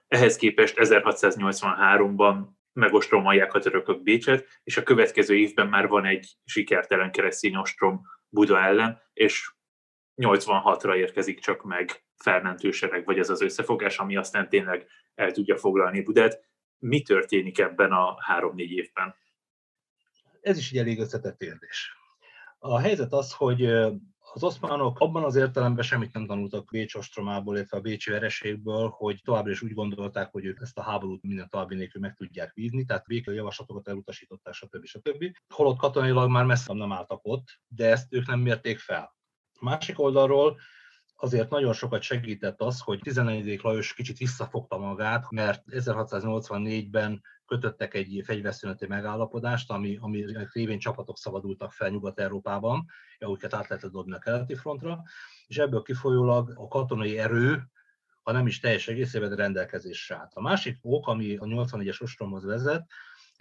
[0.07, 7.11] Ehhez képest 1683-ban megostromolják a törökök Bécset, és a következő évben már van egy sikertelen
[7.11, 9.53] keresztény ostrom Buda ellen, és
[10.21, 16.01] 86-ra érkezik csak meg felmentősereg, vagy ez az összefogás, ami aztán tényleg el tudja foglalni
[16.01, 16.49] Budát.
[16.79, 19.15] Mi történik ebben a három-négy évben?
[20.41, 21.95] Ez is egy elég összetett kérdés.
[22.59, 23.65] A helyzet az, hogy
[24.33, 29.21] az oszmánok abban az értelemben semmit nem tanultak Bécs ostromából, illetve a bécsi vereségből, hogy
[29.23, 32.85] továbbra is úgy gondolták, hogy ők ezt a háborút minden további nélkül meg tudják vívni,
[32.85, 34.85] tehát végül javaslatokat elutasították, stb.
[34.85, 35.23] stb.
[35.53, 39.15] Holott katonailag már messze nem álltak ott, de ezt ők nem mérték fel.
[39.61, 40.59] Másik oldalról
[41.15, 43.61] azért nagyon sokat segített az, hogy 14.
[43.61, 51.71] Lajos kicsit visszafogta magát, mert 1684-ben kötöttek egy fegyverszüneti megállapodást, ami, ami révén csapatok szabadultak
[51.71, 52.85] fel Nyugat-Európában,
[53.19, 55.01] amiket át lehetett dobni a keleti frontra,
[55.47, 57.63] és ebből kifolyólag a katonai erő,
[58.21, 60.33] ha nem is teljes egészében rendelkezésre állt.
[60.33, 62.85] A másik ok, ami a 84-es ostromhoz vezet,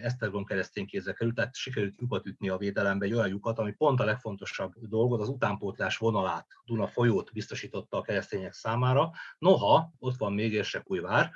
[0.02, 4.00] Esztergom keresztény kézzel került, tehát sikerült lyukat ütni a védelembe, egy olyan lyukat, ami pont
[4.00, 9.10] a legfontosabb dolgot, az utánpótlás vonalát, Duna folyót biztosította a keresztények számára.
[9.38, 11.30] Noha, ott van még Érsekújvár,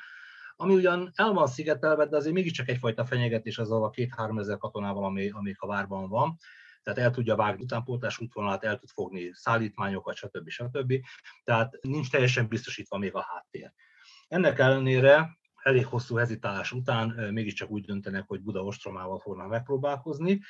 [0.57, 5.05] ami ugyan el van szigetelve, de azért mégiscsak egyfajta fenyegetés azzal a két-három ezer katonával,
[5.05, 6.37] ami, ami a várban van.
[6.83, 10.49] Tehát el tudja vágni utánpótlás útvonalát, el tud fogni szállítmányokat, stb.
[10.49, 10.95] stb.
[11.45, 13.73] Tehát nincs teljesen biztosítva még a háttér.
[14.29, 20.41] Ennek ellenére elég hosszú hezitálás után mégiscsak úgy döntenek, hogy Buda ostromával fognak megpróbálkozni.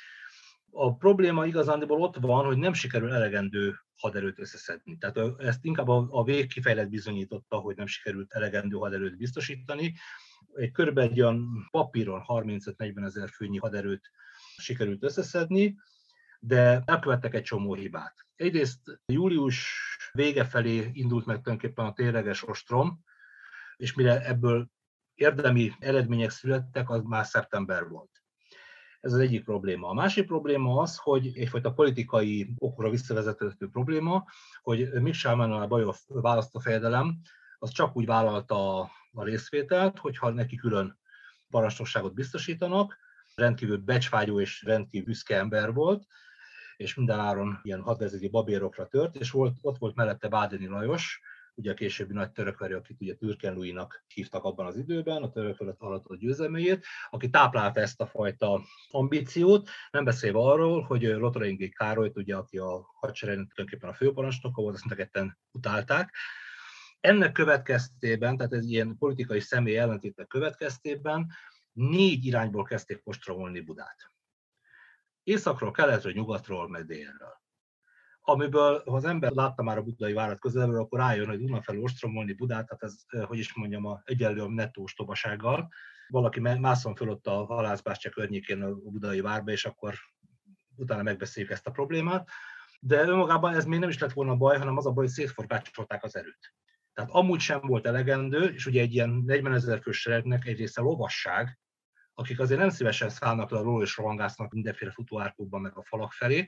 [0.71, 4.97] A probléma igazándiból ott van, hogy nem sikerül elegendő haderőt összeszedni.
[4.97, 9.93] Tehát ezt inkább a vég kifejlet bizonyította, hogy nem sikerült elegendő haderőt biztosítani.
[10.53, 14.11] Egy körülbelül egy olyan papíron 35-40 ezer főnyi haderőt
[14.57, 15.75] sikerült összeszedni,
[16.39, 18.25] de elkövettek egy csomó hibát.
[18.35, 19.77] Egyrészt július
[20.11, 23.03] vége felé indult meg tulajdonképpen a tényleges ostrom,
[23.75, 24.73] és mire ebből
[25.15, 28.09] érdemi eredmények születtek, az már szeptember volt.
[29.01, 29.87] Ez az egyik probléma.
[29.87, 34.25] A másik probléma az, hogy egyfajta politikai okra visszavezethető probléma,
[34.61, 37.19] hogy Mick a Bajov választófejedelem,
[37.59, 38.79] az csak úgy vállalta
[39.13, 40.99] a részvételt, hogyha neki külön
[41.49, 42.97] parancsnokságot biztosítanak,
[43.35, 46.05] rendkívül becsvágyó és rendkívül büszke ember volt,
[46.77, 51.21] és mindenáron ilyen hadvezeti babérokra tört, és volt, ott volt mellette Bádeni Lajos,
[51.55, 55.81] ugye a későbbi nagy törökverő, akit ugye Türken Louis-nak hívtak abban az időben, a török
[55.81, 62.17] alatt a győzelméjét, aki táplálta ezt a fajta ambíciót, nem beszélve arról, hogy Lothar Károlyt,
[62.17, 66.15] ugye, aki a hadseregnek tulajdonképpen a főparancsnoka volt, azt ketten utálták,
[66.99, 71.27] ennek következtében, tehát ez ilyen politikai személy ellentétek következtében
[71.71, 74.11] négy irányból kezdték ostromolni Budát.
[75.23, 77.43] Északról, keletről, nyugatról, meg délről.
[78.27, 81.79] Amiből, ha az ember látta már a budai várat közelről, akkor rájön, hogy Duna fel
[81.79, 85.69] ostromolni Budát, tehát ez, eh, hogy is mondjam, a egyenlő a nettó tobasággal.
[86.07, 89.93] Valaki mászon föl ott a halászbástya környékén a budai várba, és akkor
[90.75, 92.29] utána megbeszéljük ezt a problémát.
[92.79, 96.03] De önmagában ez még nem is lett volna baj, hanem az a baj, hogy szétforgácsolták
[96.03, 96.53] az erőt.
[96.93, 100.81] Tehát amúgy sem volt elegendő, és ugye egy ilyen 40 ezer fős seregnek egy része
[100.81, 101.59] lovasság,
[102.13, 106.47] akik azért nem szívesen szállnak le a és rohangásznak mindenféle futóárkokban meg a falak felé,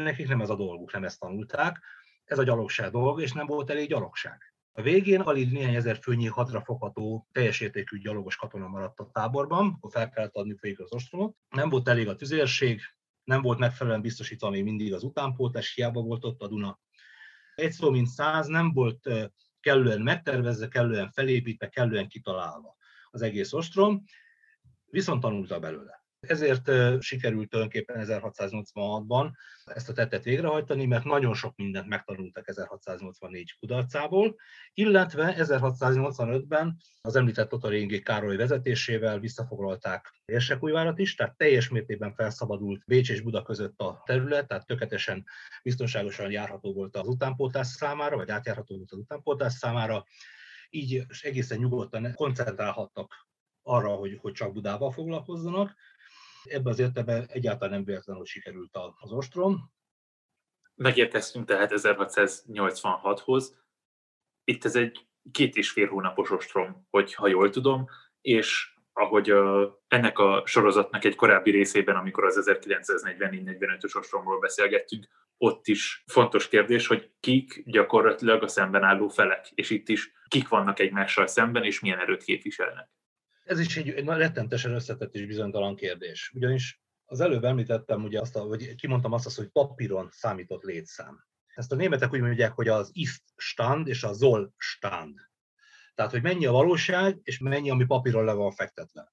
[0.00, 1.80] nekik nem ez a dolguk, nem ezt tanulták.
[2.24, 4.54] Ez a gyalogság dolg, és nem volt elég gyalogság.
[4.72, 9.90] A végén alig néhány ezer főnyi hatrafogható teljes értékű gyalogos katona maradt a táborban, akkor
[9.90, 11.36] fel kellett adni végig az ostromot.
[11.48, 12.80] Nem volt elég a tüzérség,
[13.24, 16.80] nem volt megfelelően biztosítani mindig az utánpótlás, hiába volt ott a Duna.
[17.54, 19.08] Egy szó mint száz, nem volt
[19.60, 22.76] kellően megtervezve, kellően felépítve, kellően kitalálva
[23.10, 24.04] az egész ostrom,
[24.84, 26.01] viszont tanulta belőle.
[26.26, 29.30] Ezért sikerült tulajdonképpen 1686-ban
[29.64, 34.36] ezt a tettet végrehajtani, mert nagyon sok mindent megtanultak 1684 kudarcából,
[34.74, 43.10] illetve 1685-ben az említett Totaréngi Károly vezetésével visszafoglalták Érsekújvárat is, tehát teljes mértékben felszabadult Bécs
[43.10, 45.24] és Buda között a terület, tehát tökéletesen
[45.62, 50.04] biztonságosan járható volt az utánpótlás számára, vagy átjárható volt az utánpótlás számára,
[50.70, 53.30] így egészen nyugodtan koncentrálhattak
[53.62, 55.74] arra, hogy, hogy csak Budával foglalkozzanak.
[56.44, 59.72] Ebben az értelemben egyáltalán nem véletlenül sikerült az ostrom.
[60.74, 63.60] Megérkeztünk tehát 1686-hoz.
[64.44, 67.86] Itt ez egy két és fél hónapos ostrom, hogyha jól tudom,
[68.20, 75.66] és ahogy a, ennek a sorozatnak egy korábbi részében, amikor az 1944-45-ös ostromról beszélgettünk, ott
[75.66, 80.78] is fontos kérdés, hogy kik gyakorlatilag a szemben álló felek, és itt is kik vannak
[80.78, 82.88] egymással szemben, és milyen erőt képviselnek.
[83.52, 86.32] Ez is egy, egy rettentesen összetett és bizonytalan kérdés.
[86.34, 91.24] Ugyanis az előbb említettem, ugye azt, a, vagy kimondtam azt, hogy papíron számított létszám.
[91.46, 95.18] Ezt a németek úgy mondják, hogy az Ist-stand és a Zoll-stand.
[95.94, 99.12] Tehát, hogy mennyi a valóság, és mennyi, ami papíron le van fektetve.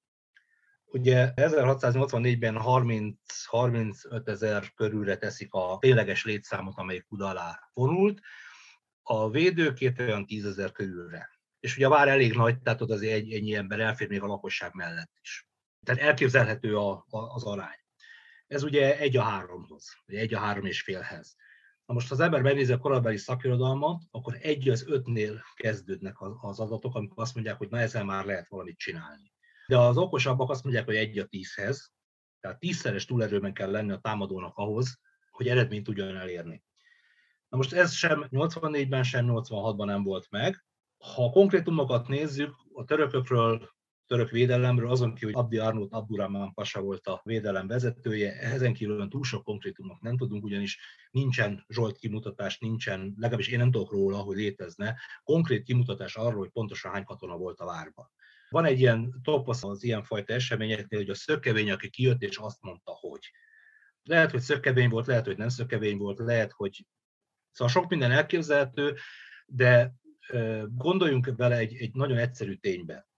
[0.84, 8.20] Ugye 1684-ben 30-35 ezer körülre teszik a tényleges létszámot, amelyik Buda alá vonult,
[9.02, 13.12] a védők olyan 10 ezer körülre és ugye a vár elég nagy, tehát ott azért
[13.12, 15.48] egy, ennyi ember elfér még a lakosság mellett is.
[15.84, 17.78] Tehát elképzelhető a, a, az arány.
[18.46, 21.36] Ez ugye egy a háromhoz, vagy egy a három és félhez.
[21.86, 26.60] Na most, ha az ember megnézi a korabeli szakirodalmat, akkor egy az ötnél kezdődnek az
[26.60, 29.32] adatok, amikor azt mondják, hogy na ezzel már lehet valamit csinálni.
[29.66, 31.92] De az okosabbak azt mondják, hogy egy a tízhez,
[32.40, 34.98] tehát tízszeres túlerőben kell lenni a támadónak ahhoz,
[35.30, 36.64] hogy eredményt tudjon elérni.
[37.48, 40.64] Na most ez sem 84-ben, sem 86-ban nem volt meg,
[41.00, 43.70] ha a konkrétumokat nézzük, a törökökről,
[44.06, 49.08] török védelemről, azon kívül, hogy Abdi Arnót Abdurrahman Pasa volt a védelem vezetője, ezen kívül
[49.08, 50.78] túl sok konkrétumot nem tudunk, ugyanis
[51.10, 56.50] nincsen Zsolt kimutatás, nincsen, legalábbis én nem tudok róla, hogy létezne, konkrét kimutatás arról, hogy
[56.50, 58.10] pontosan hány katona volt a várban.
[58.48, 62.92] Van egy ilyen toposz az ilyenfajta eseményeknél, hogy a szökevény, aki kijött és azt mondta,
[62.92, 63.30] hogy.
[64.02, 66.86] Lehet, hogy szökevény volt, lehet, hogy nem szökevény volt, lehet, hogy...
[67.52, 68.96] Szóval sok minden elképzelhető,
[69.46, 69.94] de
[70.76, 73.08] Gondoljunk vele egy, egy nagyon egyszerű ténybe.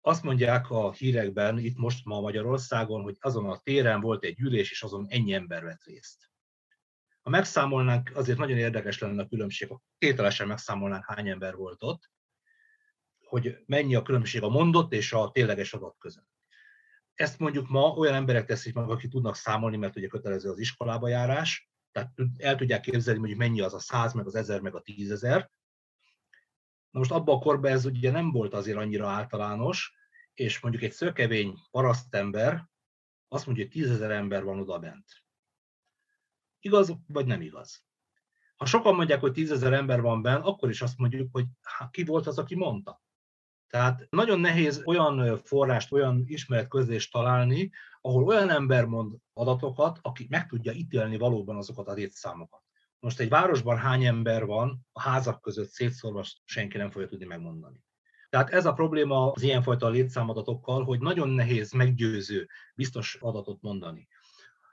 [0.00, 4.70] Azt mondják a hírekben, itt most ma Magyarországon, hogy azon a téren volt egy gyűlés,
[4.70, 6.30] és azon ennyi ember vett részt.
[7.22, 12.10] Ha megszámolnánk, azért nagyon érdekes lenne a különbség, ha tételesen megszámolnánk, hány ember volt ott,
[13.18, 16.28] hogy mennyi a különbség a mondott és a tényleges adat között.
[17.14, 21.08] Ezt mondjuk ma olyan emberek teszik meg, akik tudnak számolni, mert ugye kötelező az iskolába
[21.08, 24.80] járás, tehát el tudják képzelni, hogy mennyi az a száz, meg az ezer, meg a
[24.80, 25.50] tízezer,
[26.94, 29.94] Na most abban a korban ez ugye nem volt azért annyira általános,
[30.34, 32.68] és mondjuk egy szökevény parasztember
[33.28, 35.04] azt mondja, hogy tízezer ember van oda bent.
[36.60, 37.84] Igaz, vagy nem igaz?
[38.56, 41.46] Ha sokan mondják, hogy tízezer ember van bent, akkor is azt mondjuk, hogy
[41.90, 43.02] ki volt az, aki mondta.
[43.66, 50.46] Tehát nagyon nehéz olyan forrást, olyan ismeretközlést találni, ahol olyan ember mond adatokat, aki meg
[50.46, 52.62] tudja ítélni valóban azokat a létszámokat.
[53.04, 57.84] Most egy városban hány ember van, a házak között szétszórva senki nem fogja tudni megmondani.
[58.28, 64.08] Tehát ez a probléma az ilyenfajta létszámadatokkal, hogy nagyon nehéz meggyőző, biztos adatot mondani.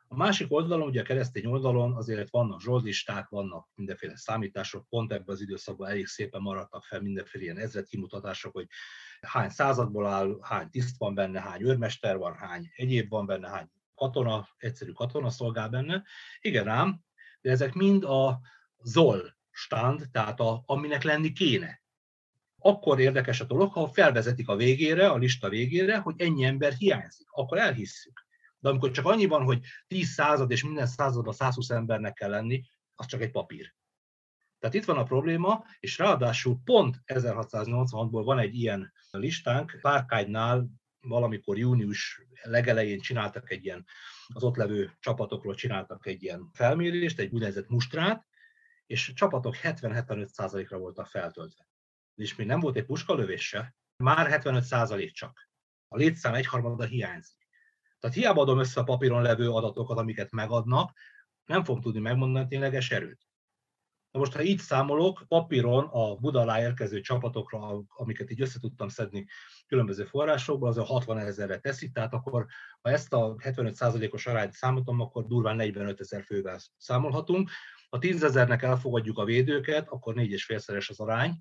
[0.07, 5.35] A másik oldalon, ugye a keresztény oldalon azért vannak zsoldisták, vannak mindenféle számítások, pont ebben
[5.35, 8.67] az időszakban elég szépen maradtak fel mindenféle ilyen ezret kimutatások, hogy
[9.21, 13.67] hány századból áll, hány tiszt van benne, hány őrmester van, hány egyéb van benne, hány
[13.95, 16.03] katona, egyszerű katona szolgál benne.
[16.39, 17.03] Igen ám,
[17.41, 18.39] de ezek mind a
[18.84, 21.82] ZOL stand, tehát a, aminek lenni kéne.
[22.63, 27.27] akkor érdekes a dolog, ha felvezetik a végére, a lista végére, hogy ennyi ember hiányzik.
[27.32, 28.25] Akkor elhisszük.
[28.60, 32.63] De amikor csak annyi van, hogy 10 század és minden században 120 embernek kell lenni,
[32.95, 33.73] az csak egy papír.
[34.60, 40.67] Tehát itt van a probléma, és ráadásul pont 1686-ból van egy ilyen listánk, Párkánynál
[40.99, 43.86] valamikor június legelején csináltak egy ilyen,
[44.33, 48.27] az ott levő csapatokról csináltak egy ilyen felmérést, egy úgynevezett mustrát,
[48.85, 51.67] és a csapatok 70-75%-ra voltak feltöltve.
[52.15, 55.49] És még nem volt egy puskalövés se, már 75% csak.
[55.87, 57.47] A létszám egyharmada hiányzik.
[57.99, 60.97] Tehát hiába adom össze a papíron levő adatokat, amiket megadnak,
[61.45, 63.30] nem fog tudni megmondani tényleges erőt.
[64.12, 68.88] Na most, ha így számolok, papíron a Buda alá érkező csapatokra, amiket így össze tudtam
[68.88, 69.26] szedni
[69.67, 72.45] különböző forrásokból, az a 60 ezerre teszi, tehát akkor
[72.82, 77.50] ha ezt a 75%-os arányt számítom, akkor durván 45 ezer fővel számolhatunk.
[77.89, 81.39] Ha 10 ezernek elfogadjuk a védőket, akkor 4,5-szeres az arány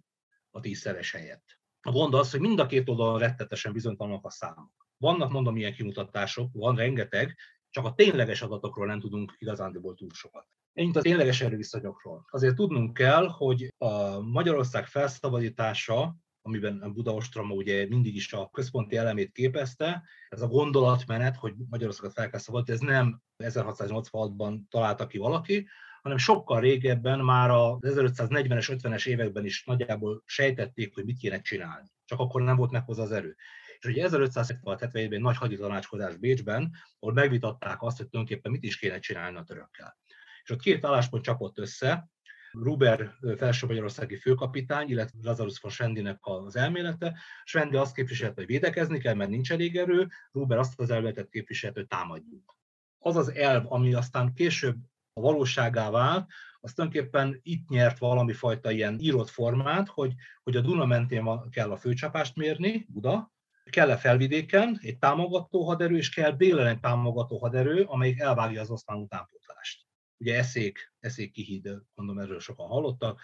[0.50, 1.58] a 10-szeres helyett.
[1.80, 4.88] A gond az, hogy mind a két oldalon rettetesen bizonytalanak a számok.
[4.96, 7.36] Vannak, mondom, ilyen kimutatások, van rengeteg,
[7.70, 10.46] csak a tényleges adatokról nem tudunk igazándiból túl sokat.
[10.72, 12.24] Ennyit a tényleges erőviszonyokról.
[12.30, 19.32] Azért tudnunk kell, hogy a Magyarország felszabadítása, amiben Budaostroma ugye mindig is a központi elemét
[19.32, 25.68] képezte, ez a gondolatmenet, hogy Magyarországot fel kell szabadítani, ez nem 1686-ban találta ki valaki,
[26.02, 31.88] hanem sokkal régebben, már a 1540-es, 50-es években is nagyjából sejtették, hogy mit kéne csinálni.
[32.04, 33.36] Csak akkor nem volt meg hozzá az erő.
[33.80, 38.98] És ugye 1577-ben egy nagy haditanácskozás Bécsben, ahol megvitatták azt, hogy tulajdonképpen mit is kéne
[38.98, 39.98] csinálni a törökkel.
[40.42, 42.08] És ott két álláspont csapott össze,
[42.52, 47.18] Ruber felső magyarországi főkapitány, illetve Lazarus von Sendinek az elmélete.
[47.44, 51.80] Sendi azt képviselte, hogy védekezni kell, mert nincs elég erő, Ruber azt az elméletet képviselte,
[51.80, 52.56] hogy támadjunk.
[52.98, 54.76] Az az elv, ami aztán később
[55.12, 60.60] a valóságá vált, az tulajdonképpen itt nyert valami fajta ilyen írott formát, hogy, hogy a
[60.60, 63.32] Duna mentén kell a főcsapást mérni, Buda,
[63.70, 68.96] kell-e felvidéken egy támogató haderő, és kell délen egy támogató haderő, amelyik elvágja az osztán
[68.96, 69.86] utánpótlást.
[70.16, 73.20] Ugye eszék, eszék kihíd, mondom, erről sokan hallottak.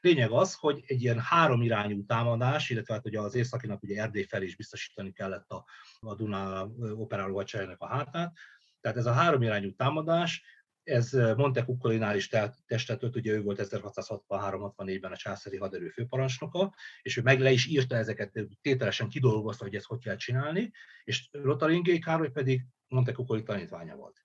[0.00, 4.22] Lényeg az, hogy egy ilyen három irányú támadás, illetve hát ugye az északinak ugye Erdély
[4.22, 5.64] felé is biztosítani kellett a,
[6.00, 7.44] a Duna operáló
[7.78, 8.32] a hátát.
[8.80, 10.42] Tehát ez a három irányú támadás,
[10.88, 12.28] ez Monte Cuccolinál is
[12.66, 17.96] testetőt, ugye ő volt 1663-64-ben a császári haderő főparancsnoka, és ő meg le is írta
[17.96, 20.72] ezeket, tételesen kidolgozta, hogy ezt hogy kell csinálni,
[21.04, 24.22] és Lotaringé Károly pedig Monte Cuccoli tanítványa volt.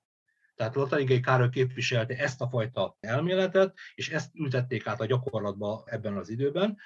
[0.56, 6.17] Tehát Lotaringé Károly képviselte ezt a fajta elméletet, és ezt ültették át a gyakorlatba ebben
[6.17, 6.78] az időben.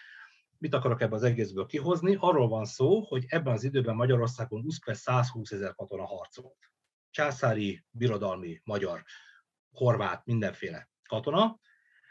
[0.58, 2.18] Mit akarok ebben az egészből kihozni?
[2.20, 6.72] Arról van szó, hogy ebben az időben Magyarországon 120 ezer katona harcolt.
[7.10, 9.04] Császári, birodalmi, magyar
[9.78, 11.60] horvát, mindenféle katona.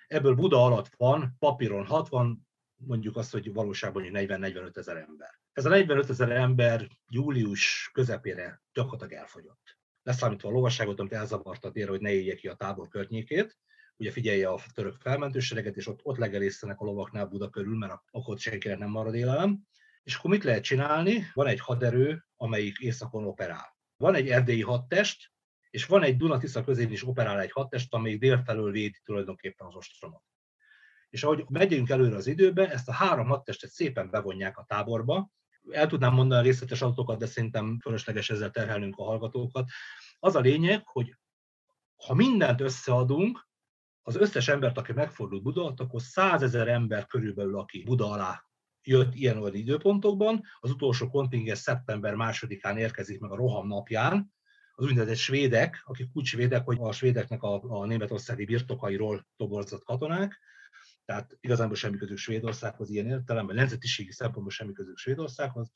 [0.07, 5.41] Ebből Buda alatt van papíron 60, mondjuk azt, hogy valóságban 40-45 ezer ember.
[5.53, 9.79] Ez a 45 ezer ember július közepére gyakorlatilag elfogyott.
[10.03, 13.59] Leszámítva a lovasságot, amit elzavarta délre, hogy ne égje ki a tábor környékét,
[13.97, 18.35] ugye figyelje a török felmentősereget, és ott, ott legelészenek a lovaknál Buda körül, mert akkor
[18.35, 19.61] ott senkinek nem marad élelem.
[20.03, 21.31] És akkor mit lehet csinálni?
[21.35, 23.77] Van egy haderő, amelyik északon operál.
[23.97, 25.33] Van egy erdélyi hadtest,
[25.77, 30.23] és van egy Dunatisza közén is operál egy hadtest, amelyik délfelől védi tulajdonképpen az ostromot.
[31.09, 35.31] És ahogy megyünk előre az időbe, ezt a három hadtestet szépen bevonják a táborba.
[35.71, 39.69] El tudnám mondani a részletes adatokat, de szerintem fölösleges ezzel terhelnünk a hallgatókat.
[40.19, 41.17] Az a lényeg, hogy
[42.07, 43.49] ha mindent összeadunk,
[44.03, 48.45] az összes embert, aki megfordult Buda akkor százezer ember körülbelül, aki Buda alá
[48.83, 50.43] jött ilyen olyan időpontokban.
[50.61, 54.35] Az utolsó kontingens szeptember másodikán érkezik meg a roham napján,
[54.79, 60.41] az úgynevezett svédek, akik úgy svédek, hogy a svédeknek a, a németországi birtokairól toborzott katonák,
[61.05, 65.73] tehát igazából semmi közük Svédországhoz ilyen értelemben, nemzetiségi szempontból semmi közük Svédországhoz.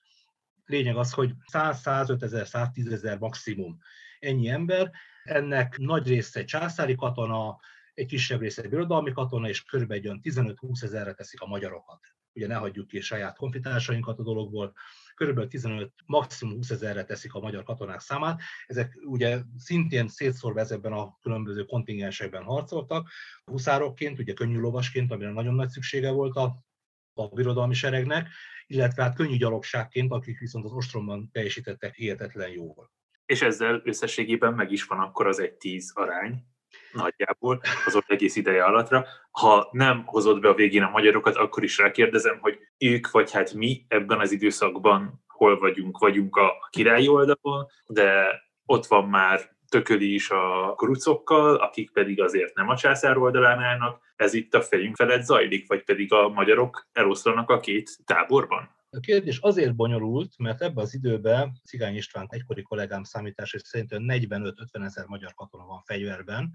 [0.64, 3.78] Lényeg az, hogy 100-105 ezer, 110 ezer maximum
[4.18, 4.90] ennyi ember,
[5.24, 7.58] ennek nagy része egy császári katona,
[7.94, 12.00] egy kisebb része egy birodalmi katona, és körülbelül 15-20 ezerre teszik a magyarokat.
[12.32, 14.72] Ugye ne hagyjuk ki saját konfitársainkat a dologból,
[15.20, 18.40] körülbelül 15, maximum 20 ezerre teszik a magyar katonák számát.
[18.66, 23.08] Ezek ugye szintén szétszórva ezekben a különböző kontingensekben harcoltak,
[23.44, 26.64] huszárokként, ugye könnyű lovasként, amire nagyon nagy szüksége volt a,
[27.12, 28.28] a birodalmi seregnek,
[28.66, 32.90] illetve hát könnyű gyalogságként, akik viszont az ostromban teljesítettek hihetetlen jól.
[33.24, 36.44] És ezzel összességében meg is van akkor az egy tíz arány,
[36.92, 39.06] nagyjából az ott egész ideje alatra.
[39.30, 43.52] Ha nem hozott be a végén a magyarokat, akkor is rákérdezem, hogy ők vagy hát
[43.52, 50.14] mi ebben az időszakban hol vagyunk, vagyunk a királyi oldalon, de ott van már tököli
[50.14, 54.00] is a krucokkal, akik pedig azért nem a császár oldalán állnak.
[54.16, 58.78] Ez itt a fejünk felett zajlik, vagy pedig a magyarok eloszlanak a két táborban?
[58.92, 64.84] A kérdés azért bonyolult, mert ebben az időben Cigány István egykori kollégám számítása szerint 45-50
[64.84, 66.52] ezer magyar katona van fegyverben,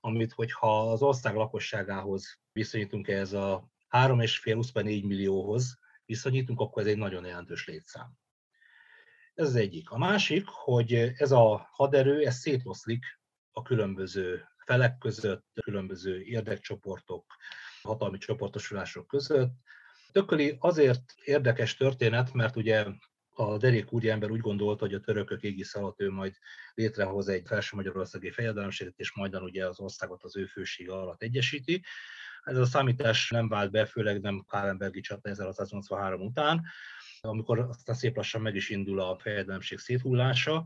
[0.00, 7.24] amit hogyha az ország lakosságához viszonyítunk ez a 3,5-24 millióhoz viszonyítunk, akkor ez egy nagyon
[7.24, 8.12] jelentős létszám.
[9.34, 9.90] Ez az egyik.
[9.90, 13.04] A másik, hogy ez a haderő, ez szétoszlik
[13.50, 17.24] a különböző felek között, különböző érdekcsoportok,
[17.82, 19.52] hatalmi csoportosulások között.
[20.12, 22.86] Tököli azért érdekes történet, mert ugye
[23.30, 26.34] a derék úriember úgy gondolta, hogy a törökök égisz alatt ő majd
[26.74, 31.84] létrehoz egy felső magyarországi fejedelemséget, és majdan ugye az országot az ő fősége alatt egyesíti.
[32.42, 36.64] Ez a számítás nem vált be, főleg nem Kálenbergi csata 1683 után,
[37.20, 40.64] amikor aztán szép lassan meg is indul a fejedelemség széthullása,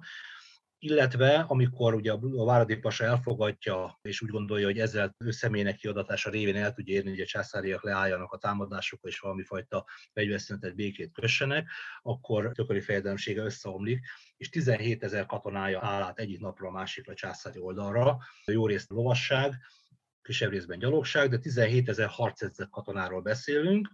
[0.85, 6.31] illetve amikor ugye a Váradi Pasa elfogadja, és úgy gondolja, hogy ezzel ő személynek kiadatása
[6.31, 11.13] révén el tudja érni, hogy a császáriak leálljanak a támadásokra, és valami fajta fegyverszünetet, békét
[11.13, 11.71] kössenek,
[12.03, 14.01] akkor tököli fejedelemsége összeomlik,
[14.37, 18.91] és 17 ezer katonája áll át egyik napra a másikra a császári oldalra, jó részt
[18.91, 19.55] lovasság,
[20.23, 23.89] kisebb részben gyalogság, de 17 ezer harcedzett katonáról beszélünk,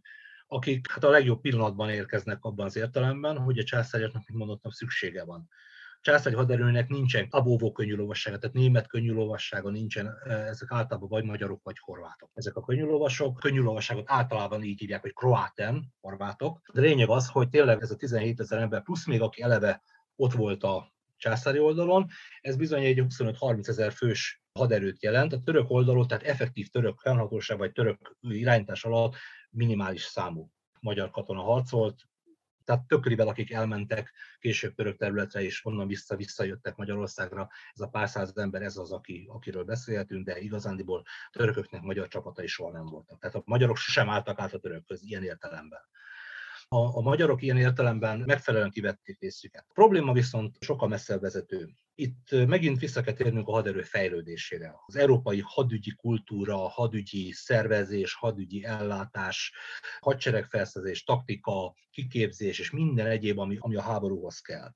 [0.46, 5.24] akik hát a legjobb pillanatban érkeznek abban az értelemben, hogy a császáriaknak, mint mondottam, szüksége
[5.24, 5.48] van.
[6.08, 11.24] Császári haderőnek nincsen abóvó könnyű lovassága, tehát német könnyű lovassága nincsen, e, ezek általában vagy
[11.24, 12.30] magyarok, vagy horvátok.
[12.34, 16.60] Ezek a könnyű lovasok, könnyű lovasságot általában így hívják, hogy kroáten, horvátok.
[16.72, 19.82] De lényeg az, hogy tényleg ez a 17 ezer ember, plusz még aki eleve
[20.16, 22.06] ott volt a császári oldalon,
[22.40, 25.32] ez bizony egy 25-30 ezer fős haderőt jelent.
[25.32, 29.14] A török oldalon, tehát effektív török fennhatóság vagy török irányítás alatt
[29.50, 30.50] minimális számú
[30.80, 32.00] magyar katona harcolt,
[32.68, 38.08] tehát tökölivel, akik elmentek később török területre, és onnan vissza visszajöttek Magyarországra, ez a pár
[38.08, 43.18] száz ember, ez az, aki, akiről beszélhetünk, de igazándiból törököknek magyar csapatai soha nem voltak.
[43.20, 45.80] Tehát a magyarok sosem álltak át a törökhöz ilyen értelemben
[46.68, 49.64] a, a magyarok ilyen értelemben megfelelően kivették részüket.
[49.68, 51.68] A probléma viszont sokkal messzebb vezető.
[51.94, 54.74] Itt megint vissza kell térnünk a haderő fejlődésére.
[54.86, 59.52] Az európai hadügyi kultúra, hadügyi szervezés, hadügyi ellátás,
[60.00, 64.74] hadseregfelszerzés, taktika, kiképzés és minden egyéb, ami, ami a háborúhoz kell.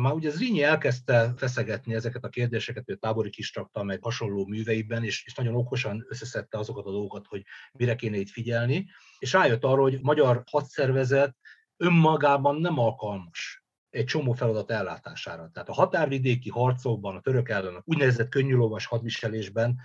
[0.00, 5.24] Már ugye Zrínyi elkezdte feszegetni ezeket a kérdéseket, ő tábori kistrakta meg hasonló műveiben, és,
[5.26, 8.86] és nagyon okosan összeszedte azokat a dolgokat, hogy mire kéne itt figyelni,
[9.18, 11.36] és rájött arra, hogy magyar hadszervezet
[11.76, 15.50] önmagában nem alkalmas egy csomó feladat ellátására.
[15.52, 19.78] Tehát a határvidéki harcokban, a török ellen, a úgynevezett könnyűlovas hadviselésben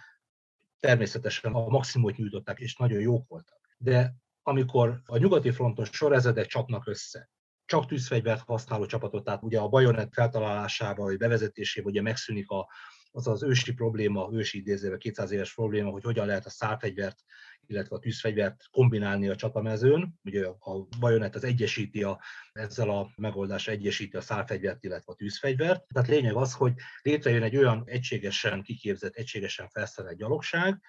[0.80, 3.60] természetesen a maximumot nyújtották, és nagyon jók voltak.
[3.78, 7.30] De amikor a nyugati fronton sorezedek csapnak össze,
[7.66, 12.68] csak tűzfegyvert használó csapatot, tehát ugye a bajonet feltalálásával, vagy bevezetésében ugye megszűnik a,
[13.12, 17.24] az az ősi probléma, ősi idézőben 200 éves probléma, hogy hogyan lehet a szárfegyvert,
[17.68, 20.20] illetve a tűzfegyvert kombinálni a csatamezőn.
[20.24, 22.20] Ugye a bajonet az egyesíti a,
[22.54, 25.84] ezzel a megoldással egyesíti a szárfegyvert, illetve a tűzfegyvert.
[25.94, 30.82] Tehát lényeg az, hogy létrejön egy olyan egységesen kiképzett, egységesen felszerelt gyalogság,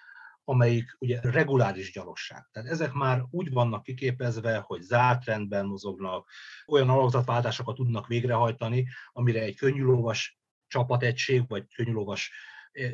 [0.49, 2.47] amelyik ugye reguláris gyalogság.
[2.51, 6.29] Tehát ezek már úgy vannak kiképezve, hogy zárt rendben mozognak,
[6.67, 12.31] olyan alakzatváltásokat tudnak végrehajtani, amire egy könnyűlovas csapategység vagy könnyűlovas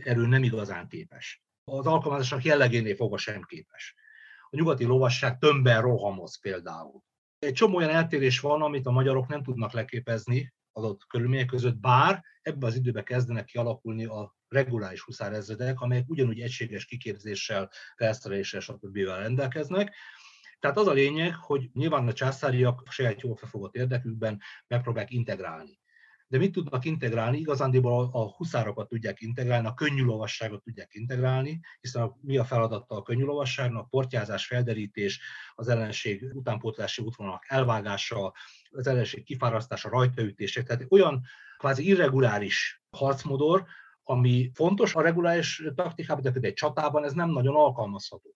[0.04, 1.44] erő nem igazán képes.
[1.64, 3.96] Az alkalmazásnak jellegénél fogva sem képes.
[4.50, 7.02] A nyugati lovasság tömbben rohamoz például.
[7.40, 12.24] Egy csomó olyan eltérés van, amit a magyarok nem tudnak leképezni adott körülmények között, bár
[12.42, 18.98] ebben az időben kezdenek kialakulni a reguláris huszárezredek, amelyek ugyanúgy egységes kiképzéssel, felszereléssel, stb.
[18.98, 19.96] rendelkeznek.
[20.60, 25.82] Tehát az a lényeg, hogy nyilván a császáriak saját jól felfogott érdekükben megpróbálják integrálni.
[26.28, 27.38] De mit tudnak integrálni?
[27.38, 32.96] Igazándiból a huszárokat tudják integrálni, a könnyű lovasságot tudják integrálni, hiszen a, mi a feladata
[32.96, 33.90] a könnyű lovasságnak?
[33.90, 35.22] Portyázás, felderítés,
[35.56, 38.34] az ellenség utánpótlási útvonalak elvágása,
[38.70, 41.24] az ellenség kifárasztása, rajtaütések, tehát olyan
[41.58, 43.66] kvázi irreguláris harcmodor,
[44.04, 48.36] ami fontos a reguláris taktikában, de például egy csatában ez nem nagyon alkalmazható.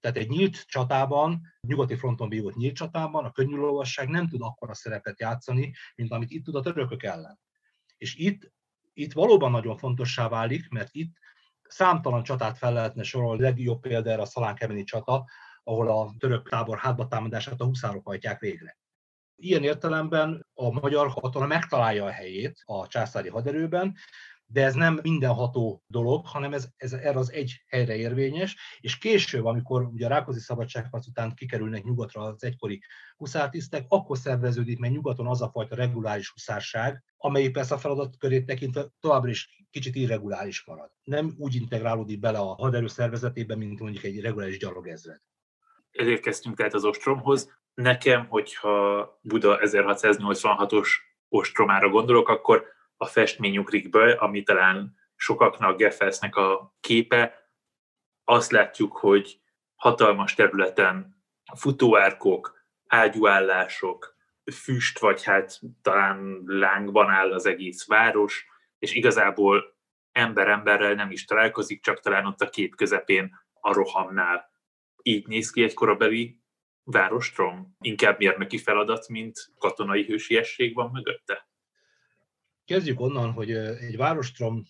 [0.00, 4.74] Tehát egy nyílt csatában, nyugati fronton vívott nyílt csatában a könnyű lovasság nem tud akkora
[4.74, 7.40] szerepet játszani, mint amit itt tud a törökök ellen.
[7.96, 8.52] És itt,
[8.92, 11.16] itt valóban nagyon fontossá válik, mert itt
[11.62, 15.24] számtalan csatát fel lehetne sorolni, legjobb példa erre a Szalán-Kemeni csata,
[15.62, 18.78] ahol a török tábor hátbatámadását a huszárok hajtják végre.
[19.36, 23.96] Ilyen értelemben a magyar katona megtalálja a helyét a császári haderőben,
[24.46, 29.44] de ez nem mindenható dolog, hanem ez, ez erre az egy helyre érvényes, és később,
[29.44, 32.82] amikor ugye a Rákosi szabadságharc után kikerülnek nyugatra az egykori
[33.16, 38.86] huszártisztek, akkor szerveződik meg nyugaton az a fajta reguláris huszárság, amelyik persze a feladatkörét tekintve
[39.00, 40.90] továbbra is kicsit irreguláris marad.
[41.02, 45.20] Nem úgy integrálódik bele a haderő szervezetébe, mint mondjuk egy reguláris gyalogezred.
[45.90, 47.58] Elérkeztünk tehát az ostromhoz.
[47.74, 50.88] Nekem, hogyha Buda 1686-os
[51.28, 57.50] ostromára gondolok, akkor a festmény ugrik be, ami talán sokaknak Geffelsznek a képe.
[58.24, 59.40] Azt látjuk, hogy
[59.74, 61.22] hatalmas területen
[61.54, 64.16] futóárkok, ágyúállások,
[64.52, 68.46] füst, vagy hát talán lángban áll az egész város,
[68.78, 69.76] és igazából
[70.12, 74.50] ember emberrel nem is találkozik, csak talán ott a kép közepén a rohamnál.
[75.02, 76.40] Így néz ki egy korabeli
[76.84, 77.76] várostrom?
[77.80, 81.48] Inkább mérnöki feladat, mint katonai hősiesség van mögötte?
[82.66, 84.64] Kezdjük onnan, hogy egy várostrom,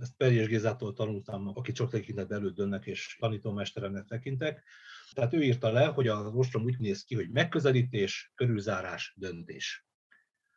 [0.00, 4.64] ezt Perjes Gézától tanultam, aki csak tekintet elődönnek és tanítómesteremnek tekintek,
[5.12, 9.86] tehát ő írta le, hogy az ostrom úgy néz ki, hogy megközelítés, körülzárás, döntés.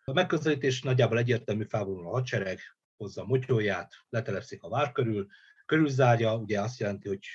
[0.04, 2.60] A megközelítés nagyjából egyértelmű felvonul a hadsereg,
[2.98, 5.28] hozza a motyóját, letelepszik a vár körül,
[5.66, 7.26] körülzárja, ugye azt jelenti, hogy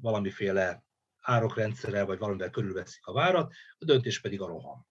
[0.00, 0.84] valamiféle
[1.20, 4.86] árokrendszerrel vagy valamivel körülveszik a várat, a döntés pedig a roham.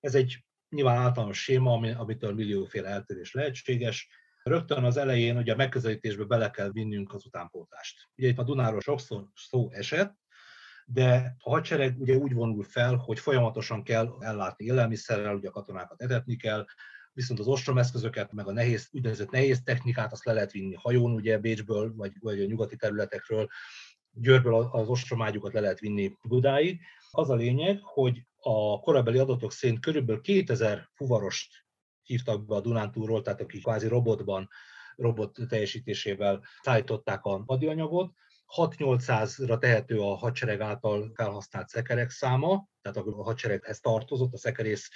[0.00, 4.08] Ez egy nyilván általános séma, amitől millióféle eltérés lehetséges.
[4.42, 8.08] Rögtön az elején ugye a megközelítésbe bele kell vinnünk az utánpótást.
[8.16, 10.14] Ugye itt a Dunáról sokszor szó esett,
[10.86, 16.02] de a hadsereg ugye úgy vonul fel, hogy folyamatosan kell ellátni élelmiszerrel, ugye a katonákat
[16.02, 16.64] etetni kell,
[17.12, 21.38] viszont az ostromeszközöket, meg a nehéz, úgynevezett nehéz technikát, azt le lehet vinni hajón, ugye
[21.38, 23.48] Bécsből, vagy, vagy a nyugati területekről,
[24.10, 26.80] Győrből az ostromágyukat le lehet vinni Budáig.
[27.10, 31.66] Az a lényeg, hogy a korabeli adatok szerint körülbelül 2000 fuvarost
[32.02, 34.48] hívtak be a Dunántúról, tehát akik kvázi robotban,
[34.96, 38.12] robot teljesítésével szállították a hadianyagot.
[38.56, 44.88] 6-800-ra tehető a hadsereg által felhasznált szekerek száma, tehát a hadsereghez tartozott, a szekerész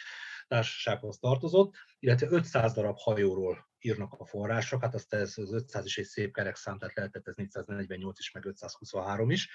[0.49, 5.99] társasághoz tartozott, illetve 500 darab hajóról írnak a források, hát azt ez az 500 is
[5.99, 9.51] egy szép kerek szám, tehát lehetett ez 448 is, meg 523 is.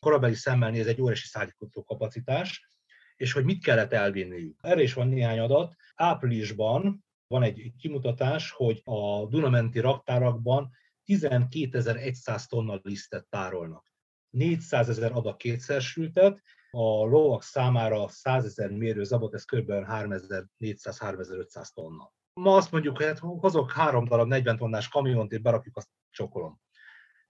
[0.00, 2.73] Korabeli szemmel néz egy óriási szállító kapacitás,
[3.16, 4.58] és hogy mit kellett elvinniük.
[4.60, 5.74] Erre is van néhány adat.
[5.94, 10.70] Áprilisban van egy kimutatás, hogy a Dunamenti raktárakban
[11.06, 13.92] 12.100 tonna lisztet tárolnak.
[14.30, 16.40] 400 ezer adag kétszersültet,
[16.70, 19.70] a lovak számára 100 ezer mérő zabot, ez kb.
[19.70, 22.12] 3400-3500 tonna.
[22.32, 26.60] Ma azt mondjuk, hogy hát hozok három darab 40 tonnás kamiont, és berakjuk, azt csokolom.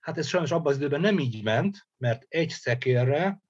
[0.00, 3.42] Hát ez sajnos abban az időben nem így ment, mert egy szekérre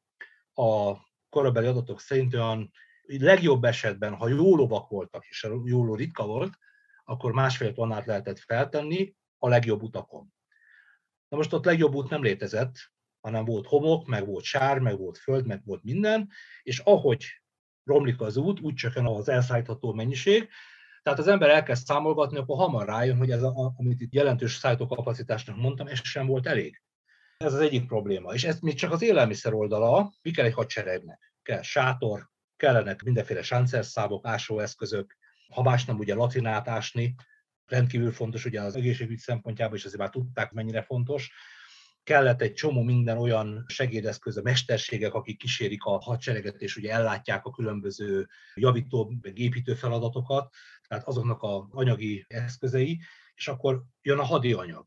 [0.54, 0.94] a
[1.34, 2.70] korabeli adatok szerint olyan
[3.06, 6.58] legjobb esetben, ha jó lovak voltak, és a jó ló ritka volt,
[7.04, 10.34] akkor másfél tonnát lehetett feltenni a legjobb utakon.
[11.28, 12.74] Na most ott legjobb út nem létezett,
[13.20, 16.28] hanem volt homok, meg volt sár, meg volt föld, meg volt minden,
[16.62, 17.24] és ahogy
[17.84, 20.48] romlik az út, úgy csökken az elszállítható mennyiség,
[21.02, 25.56] tehát az ember elkezd számolgatni, akkor hamar rájön, hogy ez, a, amit itt jelentős szállítókapacitásnak
[25.56, 26.82] mondtam, ez sem volt elég.
[27.36, 28.32] Ez az egyik probléma.
[28.32, 31.34] És ez még csak az élelmiszer oldala, mi kell egy hadseregnek?
[31.42, 35.16] Kell sátor, kellenek mindenféle sáncerszávok, ásóeszközök,
[35.48, 37.14] ha más nem ugye latinát ásni,
[37.66, 41.32] rendkívül fontos ugye az egészségügy szempontjából, és azért már tudták, mennyire fontos
[42.04, 47.44] kellett egy csomó minden olyan segédeszköz, a mesterségek, akik kísérik a hadsereget, és ugye ellátják
[47.44, 50.54] a különböző javító, építő feladatokat,
[50.88, 53.00] tehát azoknak az anyagi eszközei,
[53.34, 54.86] és akkor jön a hadi anyag.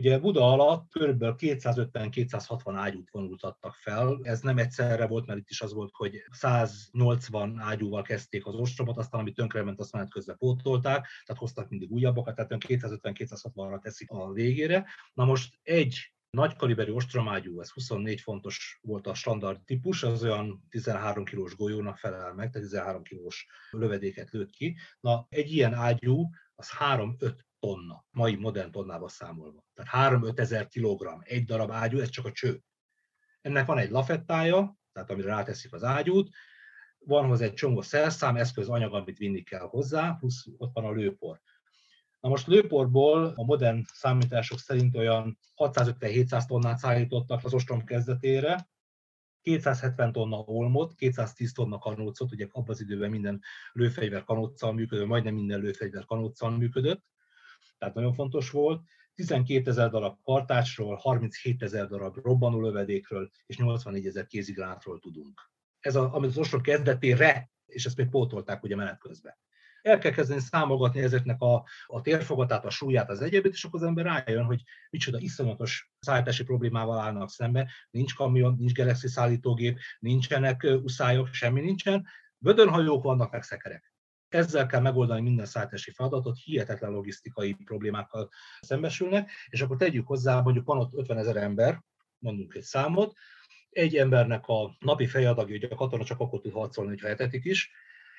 [0.00, 1.24] Ugye Buda alatt kb.
[1.38, 4.18] 250-260 ágyút vonultattak fel.
[4.22, 8.96] Ez nem egyszerre volt, mert itt is az volt, hogy 180 ágyúval kezdték az ostromot,
[8.96, 14.32] aztán ami tönkrement, azt menet közben pótolták, tehát hoztak mindig újabbakat, tehát 250-260-ra teszik a
[14.32, 14.86] végére.
[15.14, 20.66] Na most egy nagy kaliberű ostromágyú, ez 24 fontos volt a standard típus, az olyan
[20.70, 24.76] 13 kilós golyónak felel meg, tehát 13 kilós lövedéket lőtt ki.
[25.00, 29.64] Na, egy ilyen ágyú az 3-5 tonna, mai modern tonnába számolva.
[29.74, 32.62] Tehát 3-5 ezer kilogramm egy darab ágyú, ez csak a cső.
[33.40, 36.28] Ennek van egy lafettája, tehát amire ráteszik az ágyút,
[36.98, 40.92] van hozzá egy csomó szerszám, eszköz, anyag, amit vinni kell hozzá, plusz ott van a
[40.92, 41.40] lőpor.
[42.20, 48.68] Na most lőporból a modern számítások szerint olyan 650-700 tonnát szállítottak az ostrom kezdetére,
[49.42, 53.40] 270 tonna olmot, 210 tonna kanócot, ugye abban az időben minden
[53.72, 57.04] lőfegyver kanóccal működött, majdnem minden lőfegyver kanóccal működött,
[57.78, 58.82] tehát nagyon fontos volt.
[59.14, 65.50] 12 ezer darab kartácsról, 37 ezer darab robbanólövedékről és 84 ezer kézigránátról tudunk.
[65.80, 69.36] Ez, a, amit az ostrom kezdetére, és ezt még pótolták ugye menet közben.
[69.82, 73.86] El kell kezdeni számolgatni ezeknek a, a térfogatát, a súlyát, az egyébét, és akkor az
[73.86, 77.70] ember rájön, hogy micsoda iszonyatos szállítási problémával állnak szembe.
[77.90, 82.06] Nincs kamion, nincs Galaxy szállítógép, nincsenek uszályok, semmi nincsen.
[82.38, 83.89] Vödörhajók vannak, meg szekerek.
[84.30, 90.66] Ezzel kell megoldani minden szállítási feladatot, hihetetlen logisztikai problémákkal szembesülnek, és akkor tegyük hozzá, mondjuk
[90.66, 91.82] van ott 50 ezer ember,
[92.18, 93.16] mondunk egy számot,
[93.70, 97.70] egy embernek a napi fejadagja, ugye a katona csak akkor tud harcolni, ha etetik is,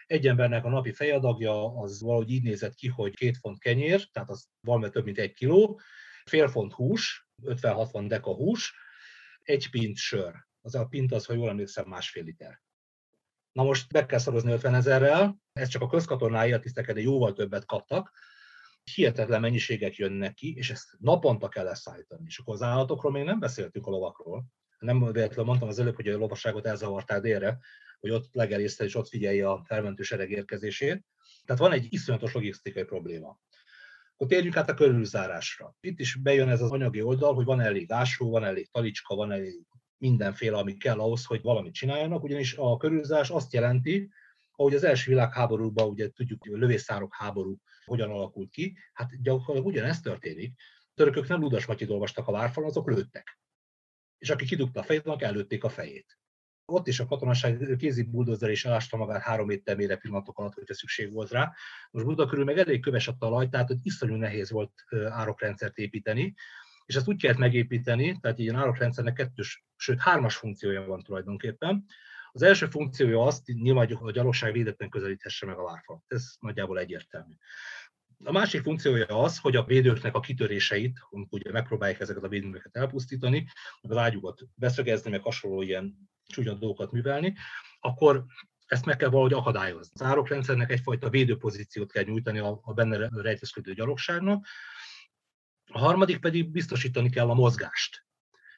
[0.06, 4.30] egy embernek a napi fejadagja az valahogy így nézett ki, hogy két font kenyér, tehát
[4.30, 5.82] az valami több mint egy kiló,
[6.26, 8.74] fél font hús, 50-60 deka hús,
[9.42, 10.34] egy pint sör.
[10.62, 12.62] Az a pint az, ha jól emlékszem, másfél liter.
[13.52, 17.66] Na most be kell szorozni 50 ezerrel, ez csak a közkatonái, a tisztek jóval többet
[17.66, 18.12] kaptak,
[18.84, 22.24] hihetetlen mennyiségek jönnek ki, és ezt naponta kell leszállítani.
[22.26, 24.46] És akkor az állatokról még nem beszéltünk a lovakról.
[24.80, 27.58] Nem véletlenül mondtam az előbb, hogy a lovasságot elzavarták délre,
[28.00, 31.06] hogy ott legelészte és ott figyelje a felmentő sereg érkezését.
[31.46, 33.40] Tehát van egy iszonyatos logisztikai probléma.
[34.14, 35.76] Akkor térjünk át a körülzárásra.
[35.80, 39.32] Itt is bejön ez az anyagi oldal, hogy van elég ásó, van elég talicska, van
[39.32, 39.66] elég
[40.02, 44.10] mindenféle, ami kell ahhoz, hogy valamit csináljanak, ugyanis a körülzárás azt jelenti,
[44.56, 49.66] ahogy az első világháborúban ugye tudjuk, hogy a lövészárok háború hogyan alakult ki, hát gyakorlatilag
[49.66, 50.54] ugyanezt történik.
[50.80, 53.40] A törökök nem Ludas Matyit olvastak a várfalon, azok lőttek.
[54.18, 56.20] És aki kidugta a fejét, annak előtték a fejét.
[56.66, 60.74] Ott is a katonaság kézi buldozzer és elásta magát három méter mélyre pillanatok alatt, hogyha
[60.74, 61.54] szükség volt rá.
[61.92, 64.72] Most Buda körül meg elég köves a talaj, tehát hogy iszonyú nehéz volt
[65.10, 66.34] árokrendszert építeni,
[66.86, 71.86] és ezt úgy kellett megépíteni, tehát ilyen árokrendszernek kettős, sőt hármas funkciója van tulajdonképpen.
[72.32, 76.04] Az első funkciója az, nyilván, hogy a gyalogság védetlen közelíthesse meg a várfalat.
[76.08, 77.34] Ez nagyjából egyértelmű.
[78.24, 82.76] A másik funkciója az, hogy a védőknek a kitöréseit, amikor ugye megpróbálják ezeket a védőket
[82.76, 83.48] elpusztítani,
[83.82, 87.36] meg az ágyukat beszögezni, meg hasonló ilyen csúnya dolgokat művelni,
[87.80, 88.26] akkor
[88.66, 89.92] ezt meg kell valahogy akadályozni.
[89.94, 94.46] Az árokrendszernek egyfajta védőpozíciót kell nyújtani a, a benne rejtőzködő gyalogságnak.
[95.72, 98.06] A harmadik pedig biztosítani kell a mozgást.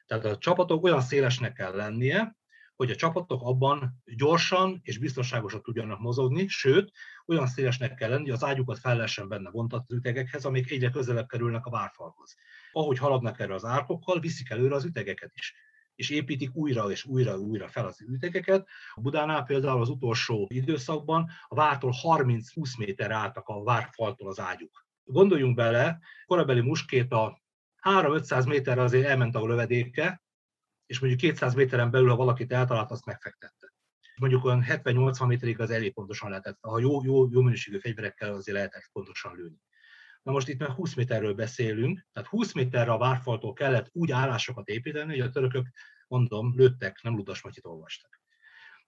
[0.06, 2.36] Tehát a csapatok olyan szélesnek kell lennie,
[2.76, 6.90] hogy a csapatok abban gyorsan és biztonságosan tudjanak mozogni, sőt,
[7.26, 11.26] olyan szélesnek kell lenni, hogy az ágyukat fel lehessen benne vontatni ütegekhez, amik egyre közelebb
[11.26, 12.34] kerülnek a várfalhoz.
[12.72, 15.54] Ahogy haladnak erre az árkokkal, viszik előre az ütegeket is
[15.94, 18.68] és építik újra és újra újra fel az ütegeket.
[18.94, 24.83] A Budánál például az utolsó időszakban a vártól 30-20 méter álltak a várfaltól az ágyuk.
[25.04, 27.42] Gondoljunk bele, korabeli muskét a
[27.82, 30.22] 3-500 méterre azért elment a lövedéke,
[30.86, 33.72] és mondjuk 200 méteren belül, ha valakit eltalált, azt megfektette.
[34.16, 36.58] Mondjuk olyan 70-80 méterig az elég pontosan lehetett.
[36.60, 39.62] Ha jó, jó, jó minőségű fegyverekkel azért lehetett pontosan lőni.
[40.22, 44.68] Na most itt már 20 méterről beszélünk, tehát 20 méterre a várfaltól kellett úgy állásokat
[44.68, 45.66] építeni, hogy a törökök,
[46.08, 48.20] mondom, lőttek, nem Ludas Matyit olvastak.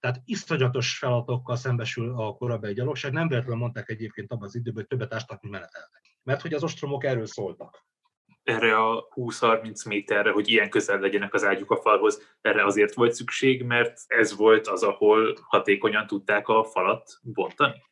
[0.01, 4.87] Tehát iszonyatos feladatokkal szembesül a korabeli gyalogság, nem véletlenül mondták egyébként abban az időben, hogy
[4.87, 6.06] többet ástak, mint meneteltek.
[6.27, 7.87] Mert hogy az ostromok erről szóltak
[8.47, 13.13] erre a 20-30 méterre, hogy ilyen közel legyenek az ágyuk a falhoz, erre azért volt
[13.13, 17.83] szükség, mert ez volt az, ahol hatékonyan tudták a falat bontani?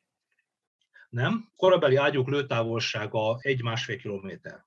[1.09, 1.51] Nem.
[1.57, 4.65] Korabeli ágyuk lőtávolsága egy-másfél kilométer,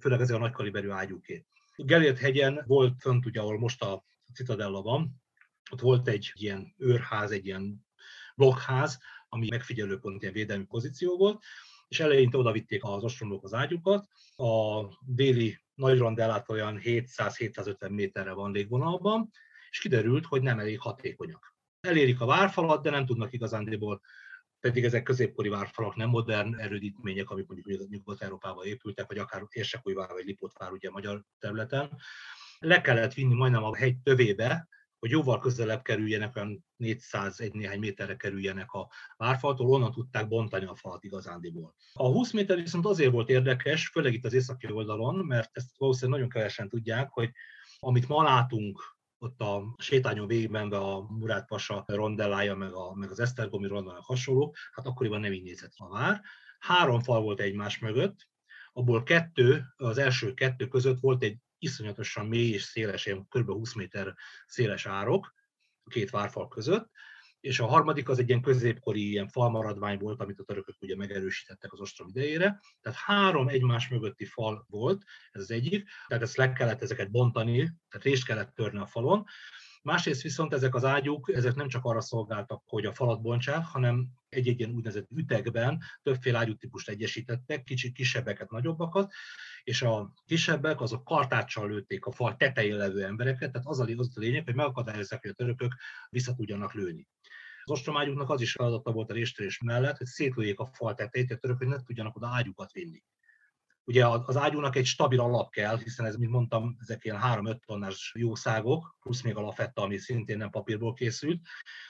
[0.00, 1.46] főleg ezek a nagykaliberű ágyuké.
[1.76, 4.04] Gelért hegyen volt fönt, ugye, ahol most a
[4.34, 5.22] Citadella van,
[5.70, 7.86] ott volt egy ilyen őrház, egy ilyen
[8.36, 8.98] blokkház,
[9.28, 11.42] ami megfigyelőpont, ilyen védelmi pozíció volt,
[11.88, 14.06] és eleinte oda vitték az ostromlók az ágyukat.
[14.36, 19.30] A déli nagy rondellát olyan 700-750 méterre van légvonalban,
[19.70, 21.54] és kiderült, hogy nem elég hatékonyak.
[21.80, 24.00] Elérik a várfalat, de nem tudnak igazándiból
[24.60, 30.24] pedig ezek középkori várfalak, nem modern erődítmények, amik mondjuk Nyugat-Európában épültek, vagy akár Érsekújvár vagy
[30.24, 31.98] Lipotvár ugye magyar területen.
[32.58, 34.68] Le kellett vinni majdnem a hegy tövébe,
[34.98, 40.64] hogy jóval közelebb kerüljenek, olyan 400 egy néhány méterre kerüljenek a várfaltól, onnan tudták bontani
[40.64, 41.74] a falat igazándiból.
[41.92, 46.20] A 20 méter viszont azért volt érdekes, főleg itt az északi oldalon, mert ezt valószínűleg
[46.20, 47.30] nagyon kevesen tudják, hogy
[47.78, 53.20] amit ma látunk ott a sétányon végigmenve a Murát Pasa rondellája, meg, a, meg az
[53.20, 56.20] Esztergomi rondellája hasonló, hát akkoriban nem így nézett a vár.
[56.58, 58.28] Három fal volt egymás mögött,
[58.72, 63.50] abból kettő, az első kettő között volt egy iszonyatosan mély és széles, ilyen kb.
[63.50, 64.14] 20 méter
[64.46, 65.34] széles árok
[65.82, 66.90] a két várfal között,
[67.40, 71.72] és a harmadik az egy ilyen középkori ilyen falmaradvány volt, amit a törökök ugye megerősítettek
[71.72, 72.60] az ostrom idejére.
[72.80, 77.58] Tehát három egymás mögötti fal volt, ez az egyik, tehát ezt le kellett ezeket bontani,
[77.88, 79.24] tehát részt kellett törni a falon,
[79.86, 84.06] Másrészt viszont ezek az ágyúk, ezek nem csak arra szolgáltak, hogy a falat bontsák, hanem
[84.28, 89.12] egy-egy ilyen úgynevezett ütegben többféle ágyútípust egyesítettek, kicsit kisebbeket, nagyobbakat,
[89.62, 94.16] és a kisebbek azok kartáccsal lőtték a fal tetején levő embereket, tehát az a, az
[94.16, 95.74] a lényeg, hogy megakadályozzák, hogy a törökök
[96.10, 97.08] vissza tudjanak lőni.
[97.64, 101.38] Az ostromágyuknak az is feladata volt a réstörés mellett, hogy szétlőjék a fal tetejét, hogy
[101.38, 103.02] török, hogy ne tudjanak oda ágyukat vinni.
[103.88, 108.12] Ugye az ágyúnak egy stabil alap kell, hiszen ez, mint mondtam, ezek ilyen 3-5 tonnás
[108.18, 111.40] jószágok, plusz még a lafetta, ami szintén nem papírból készült.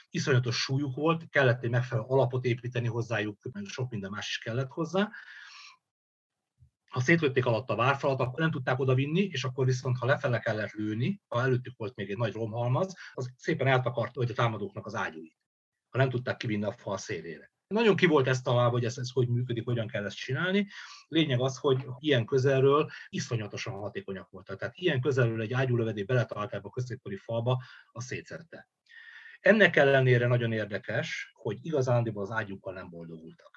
[0.09, 5.09] Iszonyatos súlyuk volt, kellett egy megfelelő alapot építeni hozzájuk, sok minden más is kellett hozzá.
[6.89, 10.39] Ha szétlőtték alatt a várfalat, akkor nem tudták oda vinni, és akkor viszont, ha lefele
[10.39, 14.85] kellett lőni, ha előttük volt még egy nagy romhalmaz, az szépen eltakart hogy a támadóknak
[14.85, 15.37] az ágyúit,
[15.89, 17.51] ha nem tudták kivinni a fal szélére.
[17.67, 20.67] Nagyon ki volt ezt találva, hogy ez, ez hogy működik, hogyan kell ezt csinálni.
[21.07, 24.59] Lényeg az, hogy ilyen közelről iszonyatosan hatékonyak voltak.
[24.59, 28.67] Tehát ilyen közelről egy ágyúlövedély beletalált ebbe a középkori falba, a szétszette.
[29.39, 33.56] Ennek ellenére nagyon érdekes, hogy igazándiból az ágyukkal nem boldogultak.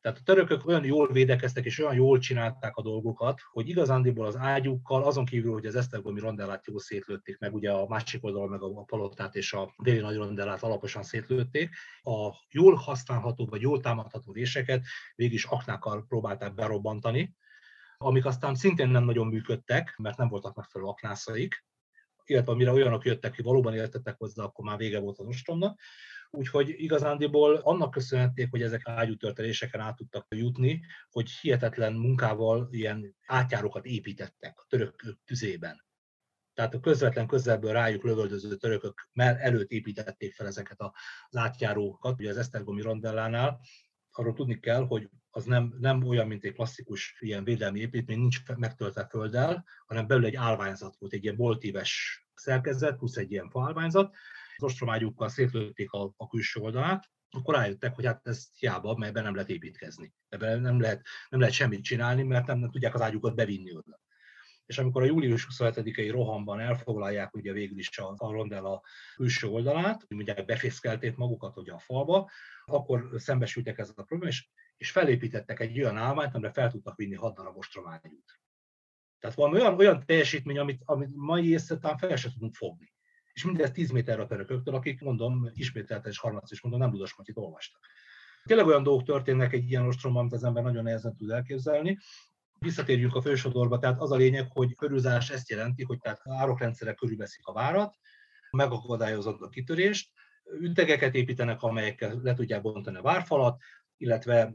[0.00, 4.36] Tehát a törökök olyan jól védekeztek és olyan jól csinálták a dolgokat, hogy igazándiból az
[4.36, 8.62] ágyukkal, azon kívül, hogy az Esztergomi rondellát jól szétlőtték, meg ugye a másik oldalon meg
[8.62, 14.32] a palotát és a déli nagy rondellát alaposan szétlőtték, a jól használható vagy jól támadható
[14.32, 14.84] réseket
[15.14, 17.36] végig is aknákkal próbálták berobbantani,
[17.96, 21.64] amik aztán szintén nem nagyon működtek, mert nem voltak megfelelő aknászaik,
[22.24, 25.80] illetve amire olyanok jöttek, hogy valóban értettek hozzá, akkor már vége volt az ostromnak.
[26.30, 33.84] Úgyhogy igazándiból annak köszönhették, hogy ezek ágyútörteléseken át tudtak jutni, hogy hihetetlen munkával ilyen átjárókat
[33.84, 35.86] építettek a török tüzében.
[36.54, 42.36] Tehát a közvetlen közelből rájuk lövöldöző törökök előtt építették fel ezeket az átjárókat, ugye az
[42.36, 43.60] Esztergomi rondellánál,
[44.10, 48.42] arról tudni kell, hogy az nem, nem olyan, mint egy klasszikus ilyen védelmi építmény, nincs
[48.56, 54.14] megtöltve földdel, hanem belül egy állványzat volt, egy ilyen boltíves szerkezet, plusz egy ilyen faalványzat,
[54.58, 59.22] az ostromágyukkal szétlőtték a, a külső oldalát, akkor rájöttek, hogy hát ez hiába, mert ebben
[59.22, 60.14] nem lehet építkezni.
[60.28, 64.00] Ebben nem lehet, nem lehet semmit csinálni, mert nem, nem tudják az ágyukat bevinni oda.
[64.66, 68.82] És amikor a július 27-i rohamban elfoglalják ugye végül is a, a rondella
[69.14, 72.30] külső oldalát, mondják, befészkelték magukat ugye a falba,
[72.64, 77.14] akkor szembesültek ezzel a problémával, és, és felépítettek egy olyan állványt, amire fel tudtak vinni
[77.14, 78.40] hat darab ostromágyút.
[79.18, 82.92] Tehát valami olyan, olyan teljesítmény, amit, amit mai észre fel sem tudunk fogni
[83.38, 87.14] és mindez 10 méterre a törököktől, akik mondom, ismételten és harmadszor is mondom, nem Ludas
[87.16, 87.80] Matyit olvastak.
[88.44, 91.98] Tényleg olyan dolgok történnek egy ilyen ostromban, amit az ember nagyon nehezen tud elképzelni.
[92.58, 97.46] Visszatérjünk a fősodorba, tehát az a lényeg, hogy körülzárás ezt jelenti, hogy tehát árokrendszerek körülveszik
[97.46, 97.94] a várat,
[98.50, 100.10] megakadályozott a kitörést,
[100.60, 103.62] ütegeket építenek, amelyekkel le tudják bontani a várfalat,
[103.96, 104.54] illetve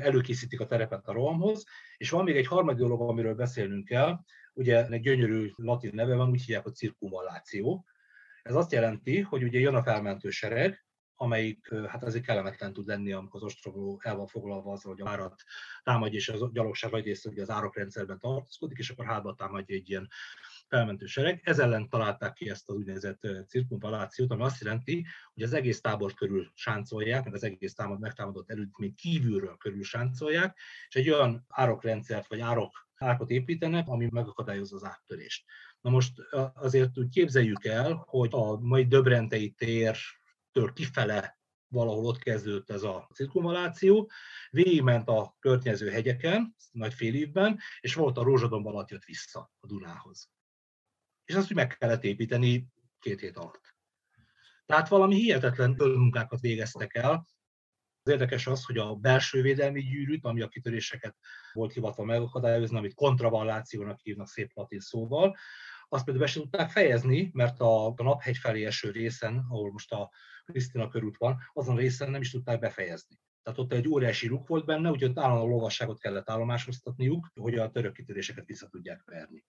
[0.00, 1.64] előkészítik a terepet a rohamhoz.
[1.96, 4.18] És van még egy harmadik dolog, amiről beszélnünk kell,
[4.52, 7.84] ugye egy gyönyörű latin neve van, úgy hívják, hogy cirkumvalláció.
[8.42, 10.84] Ez azt jelenti, hogy ugye jön a felmentő sereg,
[11.14, 15.04] amelyik hát azért kellemetlen tud lenni, amikor az ostromló el van foglalva azzal, hogy a
[15.04, 15.42] várat
[15.82, 20.08] támadja, és az gyalogság egyrészt ugye az árokrendszerben tartózkodik, és akkor hátba támadja egy ilyen
[20.68, 21.40] felmentő sereg.
[21.44, 26.14] Ez ellen találták ki ezt az úgynevezett cirkumvalációt, ami azt jelenti, hogy az egész tábor
[26.14, 31.44] körül sáncolják, meg az egész támad, megtámadott előtt még kívülről körül sáncolják, és egy olyan
[31.48, 35.44] árokrendszert vagy árok árkot építenek, ami megakadályozza az áttörést.
[35.80, 36.12] Na most
[36.54, 43.08] azért úgy képzeljük el, hogy a mai Döbrentei tértől kifele valahol ott kezdődött ez a
[43.14, 44.10] cirkumvaláció,
[44.50, 49.66] végigment a környező hegyeken, nagy fél évben, és volt a Rózsadomb alatt jött vissza a
[49.66, 50.30] Dunához.
[51.24, 52.66] És azt úgy meg kellett építeni
[52.98, 53.74] két hét alatt.
[54.66, 57.26] Tehát valami hihetetlen munkákat végeztek el,
[58.02, 61.16] az érdekes az, hogy a belső védelmi gyűrűt, ami a kitöréseket
[61.52, 65.36] volt hivatva megakadályozni, amit kontravallációnak hívnak szép latin szóval,
[65.92, 69.92] azt például be sem tudták fejezni, mert a, a naphegy felé eső részen, ahol most
[69.92, 70.10] a
[70.44, 73.18] Krisztina körút van, azon részen nem is tudták befejezni.
[73.42, 77.92] Tehát ott egy óriási ruk volt benne, úgyhogy állandó lovasságot kellett állomásoztatniuk, hogy a török
[77.92, 79.44] kitöréseket vissza tudják verni.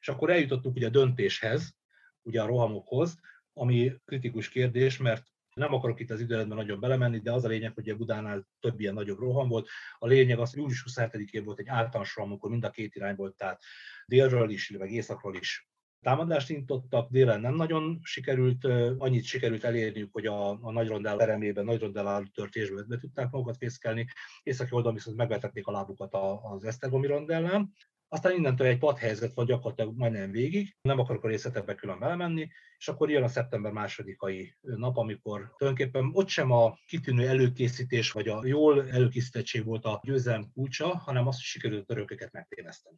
[0.00, 1.76] És akkor eljutottunk ugye a döntéshez,
[2.22, 3.18] ugye a rohamokhoz,
[3.52, 7.74] ami kritikus kérdés, mert nem akarok itt az időletben nagyon belemenni, de az a lényeg,
[7.74, 9.68] hogy a Budánál több ilyen nagyobb roham volt.
[9.98, 13.36] A lényeg az, július 27-én volt egy általános roham, amikor mind a két irány volt,
[13.36, 13.62] tehát
[14.06, 15.71] délről is, illetve északról is
[16.02, 18.64] támadást indítottak, délen nem nagyon sikerült,
[18.98, 23.56] annyit sikerült elérniük, hogy a, a nagy rondell teremében, nagy rondell törtésbe be tudták magukat
[23.56, 24.06] fészkelni,
[24.42, 27.72] északi oldalon viszont megvetették a lábukat az Esztergomi rondellán.
[28.08, 32.48] Aztán innentől egy padhelyzet van gyakorlatilag majdnem végig, nem akarok a részletekbe külön belemenni,
[32.78, 38.28] és akkor jön a szeptember másodikai nap, amikor tulajdonképpen ott sem a kitűnő előkészítés vagy
[38.28, 42.96] a jól előkészítettség volt a győzelem kulcsa, hanem azt, hogy sikerült a törököket megtéveszteni.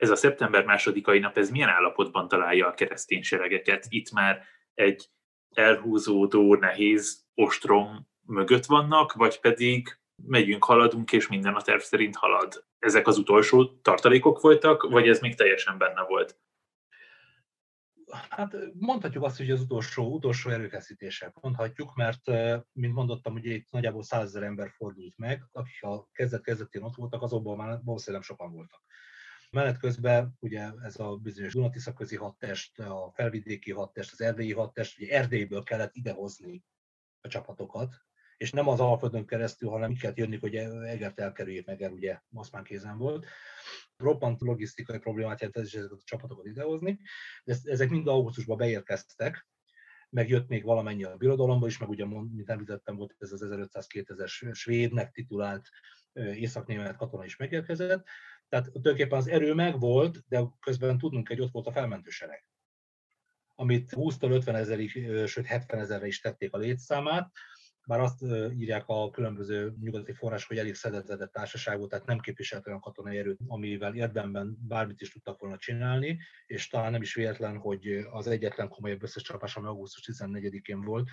[0.00, 3.86] Ez a szeptember másodikai nap, ez milyen állapotban találja a keresztény seregeket?
[3.88, 4.44] Itt már
[4.74, 5.10] egy
[5.50, 12.64] elhúzódó, nehéz ostrom mögött vannak, vagy pedig megyünk, haladunk, és minden a terv szerint halad.
[12.78, 16.38] Ezek az utolsó tartalékok voltak, vagy ez még teljesen benne volt?
[18.28, 22.26] Hát mondhatjuk azt, hogy az utolsó, utolsó erőfeszítések mondhatjuk, mert
[22.72, 27.56] mint mondottam, ugye itt nagyjából százezer ember fordult meg, akik a kezdet-kezdetén ott voltak, azokból
[27.56, 28.82] már valószínűleg sokan voltak.
[29.50, 35.00] Menet közben ugye ez a bizonyos Dunatisza közi hadtest, a felvidéki hadtest, az erdélyi hadtest,
[35.00, 36.64] ugye Erdélyből kellett idehozni
[37.20, 37.94] a csapatokat,
[38.36, 42.20] és nem az Alföldön keresztül, hanem így kellett jönni, hogy Egert elkerüljék meg, el ugye
[42.28, 43.26] Moszmán kézen volt.
[43.96, 47.00] Roppant logisztikai problémát jelent ez is ezeket a csapatokat idehozni,
[47.44, 49.46] de ezek mind augusztusban beérkeztek,
[50.10, 54.54] meg jött még valamennyi a birodalomba is, meg ugye, mint említettem, volt ez az 1500-2000-es
[54.54, 55.68] svédnek titulált
[56.12, 58.06] észak-német katona is megérkezett.
[58.50, 62.44] Tehát tulajdonképpen az erő megvolt, de közben tudnunk, hogy ott volt a felmentősereg
[63.60, 64.90] amit 20-tól 50 ezerig,
[65.26, 67.30] sőt 70 ezerre is tették a létszámát,
[67.86, 68.22] bár azt
[68.58, 73.38] írják a különböző nyugati forrás, hogy elég szedetedett társaság tehát nem képviselt olyan katonai erőt,
[73.46, 78.68] amivel érdemben bármit is tudtak volna csinálni, és talán nem is véletlen, hogy az egyetlen
[78.68, 81.08] komolyabb összecsapás, ami augusztus 14-én volt,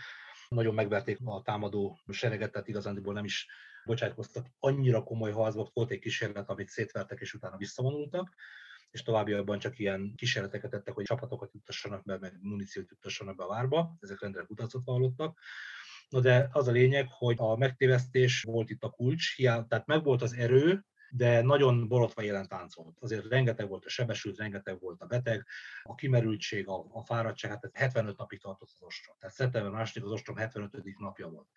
[0.48, 3.48] nagyon megverték a támadó sereget, tehát igazándiból nem is
[3.88, 8.36] bocsátkoztak annyira komoly harcba, volt egy kísérlet, amit szétvertek, és utána visszavonultak,
[8.92, 13.48] és továbbiakban csak ilyen kísérleteket tettek, hogy csapatokat juttassanak be, meg muníciót juttassanak be a
[13.48, 15.40] várba, ezek rendre kudarcot vallottak.
[16.10, 20.34] Na de az a lényeg, hogy a megtévesztés volt itt a kulcs, tehát megvolt az
[20.34, 22.98] erő, de nagyon borotva jelen táncolt.
[23.00, 25.48] Azért rengeteg volt a sebesült, rengeteg volt a beteg,
[25.84, 29.16] a kimerültség, a, a fáradtság, hát 75 napig tartott az ostrom.
[29.20, 30.98] Tehát szeptember második az ostrom 75.
[30.98, 31.48] napja volt.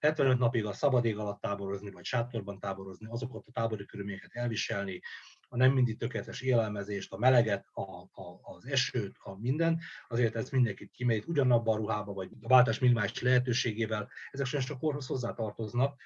[0.00, 5.00] 75 napig a szabad ég alatt táborozni, vagy sátorban táborozni, azokat a tábori körülményeket elviselni,
[5.48, 10.50] a nem mindig tökéletes élelmezést, a meleget, a, a, az esőt, a minden, azért ez
[10.50, 16.00] mindenkit kimegy ugyanabban a ruhába, vagy a váltás minimális lehetőségével, ezek sajnos a korhoz hozzátartoznak,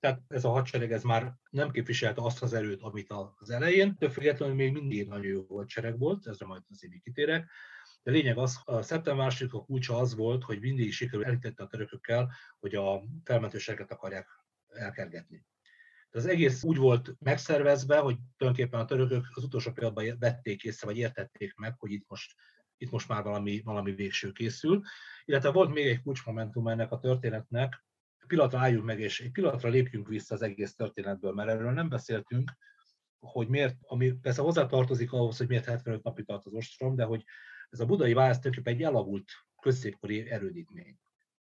[0.00, 4.10] tehát ez a hadsereg ez már nem képviselte azt az erőt, amit az elején, de
[4.10, 7.50] függetlenül még mindig nagyon jó hadsereg volt, ezre majd az én kitérek.
[8.02, 11.66] De lényeg az, a szeptember második a kulcsa az volt, hogy mindig sikerül elítette a
[11.66, 14.28] törökökkel, hogy a felmentőseket akarják
[14.68, 15.46] elkergetni.
[16.10, 20.86] De az egész úgy volt megszervezve, hogy tulajdonképpen a törökök az utolsó pillanatban vették észre,
[20.86, 22.34] vagy értették meg, hogy itt most,
[22.76, 24.80] itt most már valami, valami végső készül.
[25.24, 27.84] Illetve volt még egy kulcsmomentum ennek a történetnek,
[28.30, 32.50] pillanatra álljunk meg, és egy pillanatra lépjünk vissza az egész történetből, mert erről nem beszéltünk,
[33.18, 37.24] hogy miért, ami persze hozzátartozik ahhoz, hogy miért 75 napig tart az ostrom, de hogy
[37.70, 39.30] ez a budai válasz tulajdonképpen egy elavult
[39.62, 40.98] középkori erődítmény.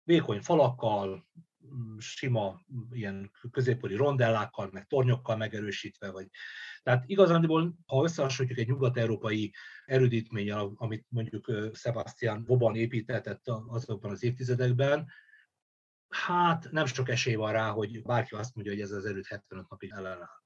[0.03, 1.27] Vékony falakkal,
[1.97, 2.61] sima
[2.91, 6.27] ilyen középkori rondellákkal, meg tornyokkal megerősítve, vagy
[6.83, 9.53] tehát igazándiból, ha összehasonlítjuk egy nyugat-európai
[9.85, 15.07] erődítménnyel, amit mondjuk Sebastian Boban építetett azokban az évtizedekben,
[16.09, 19.69] hát nem sok esély van rá, hogy bárki azt mondja, hogy ez az erőt 75
[19.69, 20.43] napig ellenáll.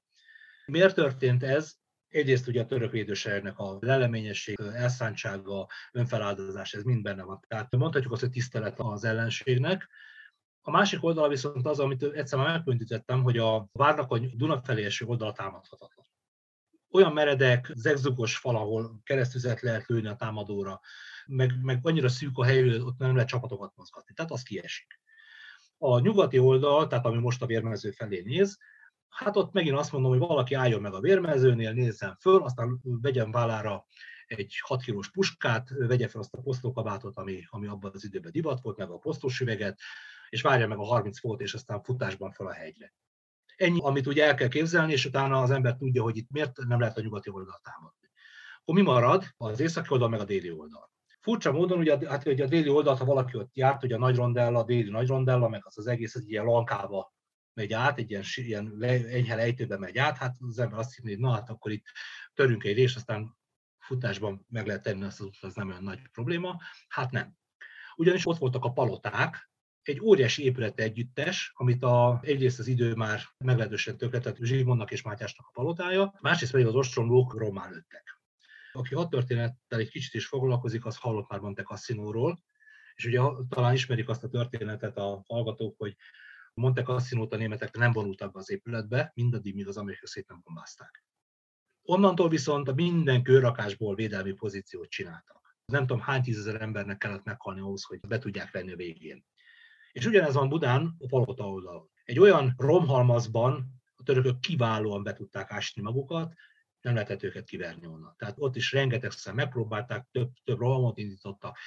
[0.66, 1.74] Miért történt ez?
[2.10, 7.40] Egyrészt ugye a török védősernek a leleményesség, elszántsága, önfeláldozás, ez mind benne van.
[7.48, 9.88] Tehát mondhatjuk azt, hogy tisztelet az ellenségnek,
[10.62, 14.84] a másik oldala viszont az, amit egyszer már megpöntítettem, hogy a várnak a Duna felé
[14.84, 16.06] eső oldala támadhatatlan.
[16.90, 20.80] Olyan meredek, zegzugos fal, ahol keresztüzet lehet lőni a támadóra,
[21.26, 25.00] meg, meg annyira szűk a hely, hogy ott nem lehet csapatokat mozgatni, tehát az kiesik.
[25.78, 28.58] A nyugati oldal, tehát ami most a vérmező felé néz,
[29.10, 33.30] hát ott megint azt mondom, hogy valaki álljon meg a vérmezőnél, nézzen föl, aztán vegyen
[33.30, 33.86] vállára
[34.26, 38.60] egy 6 kilós puskát, vegye fel azt a posztókabátot, ami, ami abban az időben divat
[38.60, 39.78] volt, meg a posztós üveget,
[40.28, 42.94] és várja meg a 30 fokot, és aztán futásban fel a hegyre.
[43.56, 46.80] Ennyi, amit ugye el kell képzelni, és utána az ember tudja, hogy itt miért nem
[46.80, 48.10] lehet a nyugati oldalt támadni.
[48.60, 49.24] Akkor mi marad?
[49.36, 50.90] Az északi oldal, meg a déli oldal.
[51.20, 54.16] Furcsa módon, ugye, hát ugye a déli oldalt, ha valaki ott járt, ugye a nagy
[54.16, 57.12] rondella, a déli nagy rondella, meg az az egész egy ilyen lankába
[57.54, 61.20] megy át, egy ilyen, ilyen enyhe lejtőbe megy át, hát az ember azt hinné, hogy
[61.20, 61.84] na hát akkor itt
[62.34, 63.38] törünk egy részt, aztán
[63.78, 66.60] futásban meg lehet tenni azt az utat, az nem olyan nagy probléma.
[66.88, 67.34] Hát nem.
[67.96, 69.50] Ugyanis ott voltak a paloták,
[69.82, 75.46] egy óriási épület együttes, amit a, egyrészt az idő már meglehetősen tökéletes Zsigmondnak és Mátyásnak
[75.46, 78.22] a palotája, másrészt pedig az ostromlók román lőttek.
[78.72, 82.42] Aki a történettel egy kicsit is foglalkozik, az hallott már Monte Cassino-ról,
[82.94, 85.96] és ugye talán ismerik azt a történetet a hallgatók, hogy
[86.54, 90.40] Monte cassino a németek nem vonultak be az épületbe, mindaddig, míg az amerikai szét nem
[90.44, 91.04] bombázták.
[91.82, 95.56] Onnantól viszont a minden körrakásból védelmi pozíciót csináltak.
[95.64, 99.24] Nem tudom, hány tízezer embernek kellett meghalni ahhoz, hogy be tudják venni a végén.
[99.92, 101.90] És ugyanez van Budán, a palota oldalon.
[102.04, 106.34] Egy olyan romhalmazban a törökök kiválóan be tudták ásni magukat,
[106.80, 108.14] nem lehetett őket kiverni onnan.
[108.18, 111.58] Tehát ott is rengetegszer megpróbálták, több, több rohamot indítottak.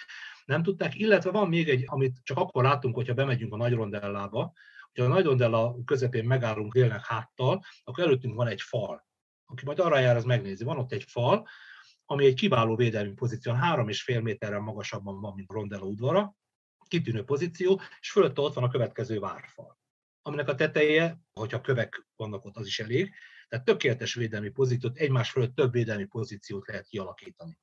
[0.45, 4.53] Nem tudták, illetve van még egy, amit csak akkor látunk, hogyha bemegyünk a nagy rondellába,
[4.91, 9.07] hogyha a nagy rondella közepén megállunk délnek háttal, akkor előttünk van egy fal.
[9.45, 10.63] Aki majd arra jár, az megnézi.
[10.63, 11.47] Van ott egy fal,
[12.05, 16.35] ami egy kiváló védelmi pozíció, három és fél méterrel magasabban van, mint Rondello udvara,
[16.87, 19.79] kitűnő pozíció, és fölötte ott van a következő várfal,
[20.21, 23.13] aminek a teteje, hogyha kövek vannak ott, az is elég,
[23.47, 27.57] tehát tökéletes védelmi pozíciót, egymás fölött több védelmi pozíciót lehet kialakítani.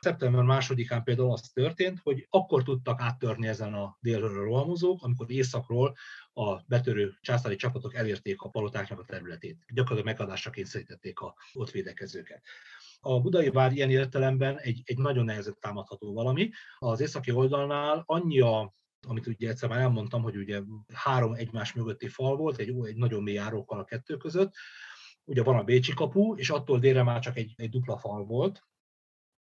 [0.00, 5.96] Szeptember másodikán például az történt, hogy akkor tudtak áttörni ezen a délről rohamozók, amikor északról
[6.32, 9.64] a betörő császári csapatok elérték a palotáknak a területét.
[9.68, 12.42] Gyakorlatilag megadásra kényszerítették a ott védekezőket.
[13.00, 16.50] A budai vár ilyen értelemben egy, egy nagyon nehezen támadható valami.
[16.78, 18.74] Az északi oldalnál annyi a
[19.08, 23.22] amit ugye egyszer már elmondtam, hogy ugye három egymás mögötti fal volt, egy, egy nagyon
[23.22, 24.54] mély járókkal a kettő között,
[25.24, 28.66] ugye van a Bécsi kapu, és attól délre már csak egy, egy dupla fal volt.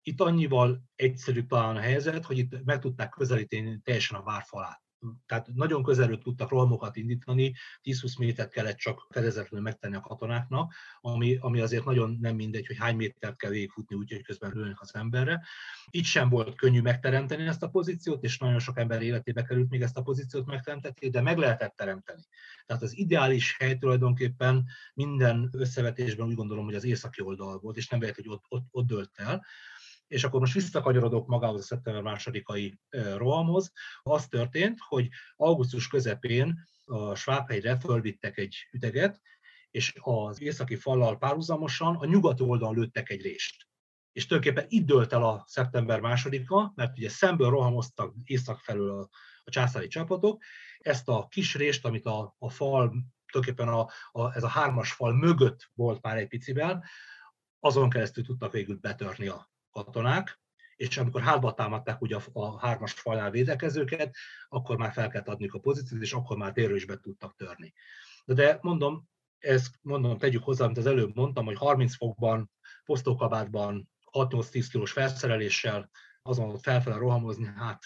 [0.01, 4.80] Itt annyival egyszerűbb talán a helyzet, hogy itt meg tudták közelíteni teljesen a várfalát
[5.25, 11.37] tehát nagyon közelről tudtak rohamokat indítani, 10-20 métert kellett csak fedezetlenül megtenni a katonáknak, ami,
[11.39, 15.43] ami azért nagyon nem mindegy, hogy hány métert kell végigfutni, úgyhogy közben lőnek az emberre.
[15.89, 19.81] Itt sem volt könnyű megteremteni ezt a pozíciót, és nagyon sok ember életébe került még
[19.81, 22.21] ezt a pozíciót megteremteni, de meg lehetett teremteni.
[22.65, 27.87] Tehát az ideális hely tulajdonképpen minden összevetésben úgy gondolom, hogy az északi oldal volt, és
[27.87, 29.45] nem lehet, hogy ott, ott, ott dölt el
[30.11, 32.79] és akkor most visszakanyarodok magához a szeptember másodikai
[33.17, 33.71] rohamhoz.
[34.01, 39.21] Az történt, hogy augusztus közepén a Svábhegyre fölvittek egy üteget,
[39.69, 43.67] és az északi fallal párhuzamosan a nyugati oldalon lőttek egy rést.
[44.11, 49.09] És tulajdonképpen itt dőlt el a szeptember másodika, mert ugye szemből rohamoztak észak felől a,
[49.43, 50.43] a császári csapatok.
[50.77, 52.93] Ezt a kis rést, amit a, a fal,
[53.31, 56.83] tulajdonképpen a, a, ez a hármas fal mögött volt már egy picivel,
[57.59, 60.39] azon keresztül tudtak végül betörni a katonák,
[60.75, 64.15] és amikor hátba támadták ugye a, a hármas falnál védekezőket,
[64.49, 67.73] akkor már fel kellett adni a pozíciót, és akkor már délről is be tudtak törni.
[68.25, 72.51] De, de mondom, ezt mondom, tegyük hozzá, amit az előbb mondtam, hogy 30 fokban,
[72.85, 75.89] posztókabátban, 6-8-10 kilós felszereléssel
[76.21, 77.83] azon felfele rohamozni, hát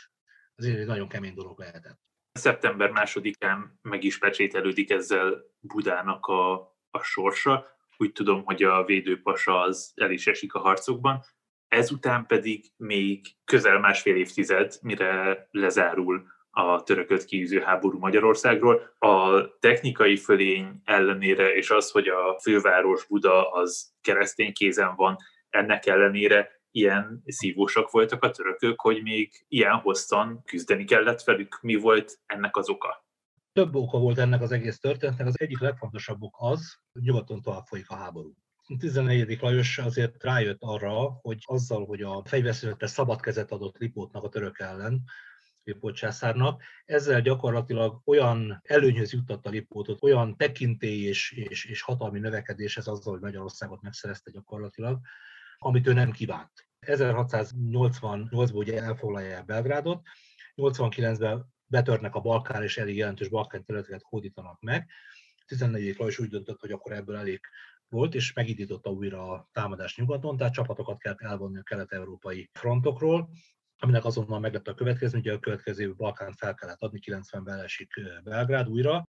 [0.56, 2.00] azért egy nagyon kemény dolog lehetett.
[2.32, 6.54] Szeptember másodikán meg is pecsételődik ezzel Budának a,
[6.90, 7.66] a sorsa.
[7.98, 11.24] Úgy tudom, hogy a védőpasa az el is esik a harcokban
[11.76, 18.96] ezután pedig még közel másfél évtized, mire lezárul a törököt kiűző háború Magyarországról.
[19.00, 25.18] A technikai fölény ellenére, és az, hogy a főváros Buda az keresztény kézen van,
[25.50, 31.60] ennek ellenére ilyen szívósak voltak a törökök, hogy még ilyen hosszan küzdeni kellett velük.
[31.62, 33.06] Mi volt ennek az oka?
[33.54, 35.28] Több oka volt ennek az egész történetnek.
[35.28, 38.34] Az egyik legfontosabb ok az, hogy nyugaton tovább folyik a háború.
[38.80, 39.42] 14.
[39.42, 44.60] Lajos azért rájött arra, hogy azzal, hogy a fegyverszünetre szabad kezet adott Lipótnak a török
[44.60, 45.04] ellen,
[45.64, 52.88] Lipót császárnak, ezzel gyakorlatilag olyan előnyhöz juttatta Lipótot, olyan tekintély és, és, és hatalmi növekedéshez
[52.88, 55.00] azzal, hogy Magyarországot megszerezte gyakorlatilag,
[55.58, 56.52] amit ő nem kívánt.
[56.88, 60.02] 1688-ban ugye elfoglalja Belgrádot,
[60.56, 64.90] 89-ben betörnek a Balkán, és elég jelentős Balkán területeket hódítanak meg.
[65.46, 65.96] 14.
[65.98, 67.40] Lajos úgy döntött, hogy akkor ebből elég
[67.90, 73.30] volt, és megindította újra a támadást nyugaton, tehát csapatokat kellett elvonni a kelet-európai frontokról,
[73.78, 78.70] aminek azonnal meglett a következő, hogy a következő Balkán fel kellett adni, 90-ben esik Belgrád
[78.70, 79.08] újra.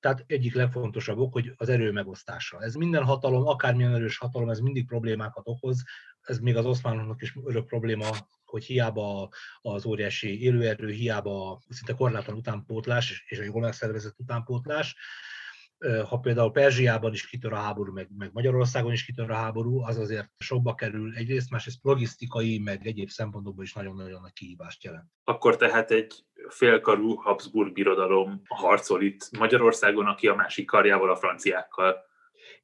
[0.00, 2.62] Tehát egyik legfontosabb ok, hogy az erő megosztása.
[2.62, 5.82] Ez minden hatalom, akármilyen erős hatalom, ez mindig problémákat okoz.
[6.20, 8.06] Ez még az oszmánoknak is örök probléma,
[8.44, 9.28] hogy hiába
[9.60, 14.96] az óriási élőerő, hiába szinte korlátlan utánpótlás és a jól megszervezett utánpótlás,
[16.08, 19.98] ha például Perzsiában is kitör a háború, meg, meg Magyarországon is kitör a háború, az
[19.98, 25.06] azért sokba kerül egyrészt, másrészt logisztikai, meg egyéb szempontokból is nagyon-nagyon nagy kihívást jelent.
[25.24, 31.96] Akkor tehát egy félkarú Habsburg birodalom harcol itt Magyarországon, aki a másik karjával a franciákkal.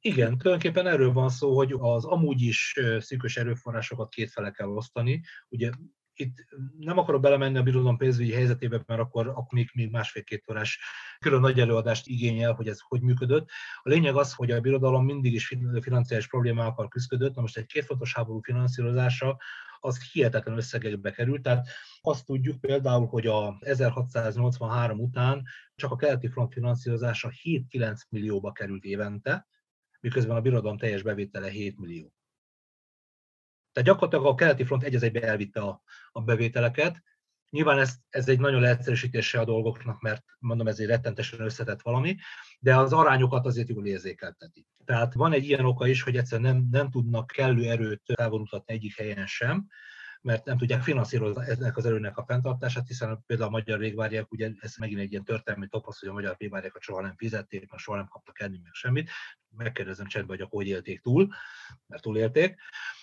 [0.01, 5.21] Igen, tulajdonképpen erről van szó, hogy az amúgy is szűkös erőforrásokat két fele kell osztani.
[5.49, 5.69] Ugye
[6.19, 6.45] itt
[6.79, 10.79] nem akarok belemenni a birodalom pénzügyi helyzetébe, mert akkor, akkor még, még másfél-két órás
[11.19, 13.49] külön nagy előadást igényel, hogy ez hogy működött.
[13.81, 18.13] A lényeg az, hogy a birodalom mindig is financiális problémákkal küzdött, na most egy kétfontos
[18.13, 19.37] háború finanszírozása
[19.79, 21.41] az hihetetlen összegekbe került.
[21.41, 21.67] Tehát
[22.01, 25.43] azt tudjuk például, hogy a 1683 után
[25.75, 29.47] csak a keleti front finanszírozása 7-9 millióba került évente,
[29.99, 32.13] miközben a birodalom teljes bevétele 7 millió.
[33.79, 37.03] Tehát gyakorlatilag a keleti front egy egybe elvitte a, a bevételeket.
[37.49, 42.17] Nyilván ez, ez egy nagyon leegyszerűsítése a dolgoknak, mert mondom, ez egy rettentesen összetett valami,
[42.59, 44.67] de az arányokat azért jól érzékelteti.
[44.85, 48.95] Tehát van egy ilyen oka is, hogy egyszerűen nem, nem tudnak kellő erőt felvonultatni egyik
[48.95, 49.67] helyen sem,
[50.21, 54.51] mert nem tudják finanszírozni ennek az erőnek a fenntartását, hiszen például a magyar végvárják, ugye
[54.59, 57.97] ez megint egy ilyen történelmi topasz, hogy a magyar végvárjákat soha nem fizették, mert soha
[57.97, 59.09] nem kaptak enni meg semmit.
[59.49, 61.33] Megkérdezem csendben, hogy akkor hogy élték túl,
[61.87, 62.55] mert túlélték.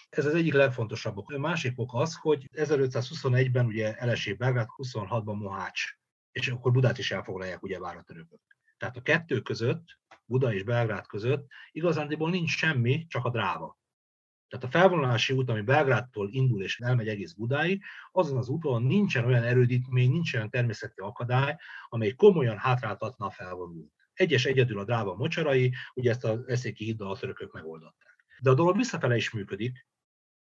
[0.09, 1.31] Ez az egyik legfontosabb ok.
[1.31, 5.83] A másik ok az, hogy 1521-ben ugye elesé Belgrád, 26-ban Mohács,
[6.33, 8.41] és akkor Budát is elfoglalják ugye a törökök.
[8.77, 13.79] Tehát a kettő között, Buda és Belgrád között igazándiból nincs semmi, csak a dráva.
[14.49, 17.83] Tehát a felvonulási út, ami Belgrádtól indul és elmegy egész Budáig,
[18.13, 21.57] azon az úton nincsen olyan erődítmény, nincsen olyan természeti akadály,
[21.89, 23.93] amely komolyan hátráltatna a felvonulót.
[24.13, 28.25] Egyes egyedül a dráva mocsarai, ugye ezt a eszéki hiddal a törökök megoldották.
[28.41, 29.87] De a dolog visszafele is működik,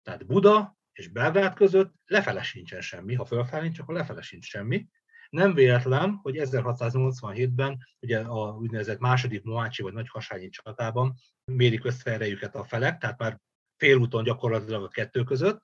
[0.06, 4.88] tehát Buda és Belgrád között lefele sincsen semmi, ha fölfelé, csak a lefele sincs semmi.
[5.30, 11.16] Nem véletlen, hogy 1687-ben, ugye a úgynevezett második Moácsi vagy Nagyhasányi csatában
[11.52, 13.40] mérik össze erejüket a felek, tehát már
[13.78, 15.64] félúton gyakorlatilag a kettő között,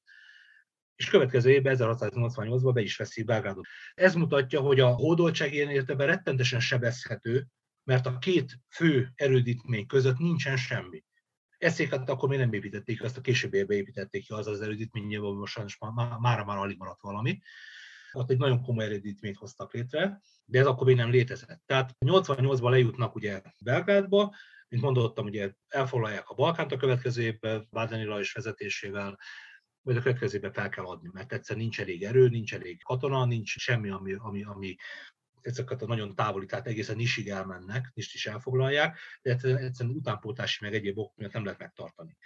[0.95, 3.65] és következő évben, 1688-ban be is veszik Belgrádot.
[3.93, 7.47] Ez mutatja, hogy a hódoltság ilyen értelemben rettentesen sebezhető,
[7.83, 11.03] mert a két fő erődítmény között nincsen semmi.
[11.61, 15.77] Eszéket akkor még nem építették, azt a később építették ki az az erődítmény, most sajnos
[15.77, 17.41] már, már, már alig maradt valami.
[18.11, 21.61] Ott egy nagyon komoly erődítményt hoztak létre, de ez akkor még nem létezett.
[21.65, 24.35] Tehát 88-ban lejutnak ugye Belgrádba,
[24.67, 29.19] mint mondottam, ugye elfoglalják a Balkánt a következő évben, Bádeni Lajos vezetésével,
[29.81, 33.25] vagy a következő évben fel kell adni, mert egyszer nincs elég erő, nincs elég katona,
[33.25, 34.75] nincs semmi, ami, ami, ami
[35.41, 40.73] ezeket a nagyon távoli, tehát egészen Nisig elmennek, Nist is elfoglalják, de egyszerűen utánpótási meg
[40.73, 42.17] egyéb ok miatt nem lehet megtartani.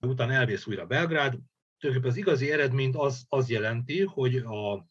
[0.00, 1.38] Utána elvész újra Belgrád,
[1.78, 4.86] tulajdonképpen az igazi eredményt az, az jelenti, hogy a,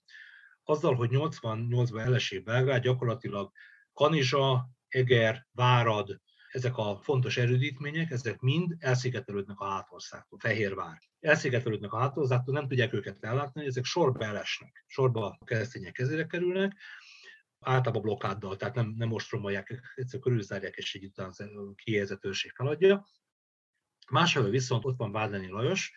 [0.63, 3.51] azzal, hogy 88-ban elesik Belgrád, gyakorlatilag
[3.93, 10.99] Kanizsa, Eger, Várad, ezek a fontos erődítmények, ezek mind elszigetelődnek a hátországtól, Fehérvár.
[11.19, 16.77] Elszigetelődnek a hátországtól, nem tudják őket ellátni, ezek sorba elesnek, sorba a keresztények kezére kerülnek,
[17.59, 23.05] általában blokkáddal, tehát nem, nem ostromolják, egyszer körülzárják, és így után a kihelyezett őrség feladja.
[24.09, 25.93] Másfelől viszont ott van Vádleni Lajos,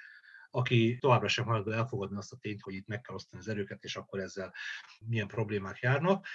[0.51, 3.85] aki továbbra sem hajlandó elfogadni azt a tényt, hogy itt meg kell osztani az erőket,
[3.85, 4.55] és akkor ezzel
[5.07, 6.27] milyen problémák járnak.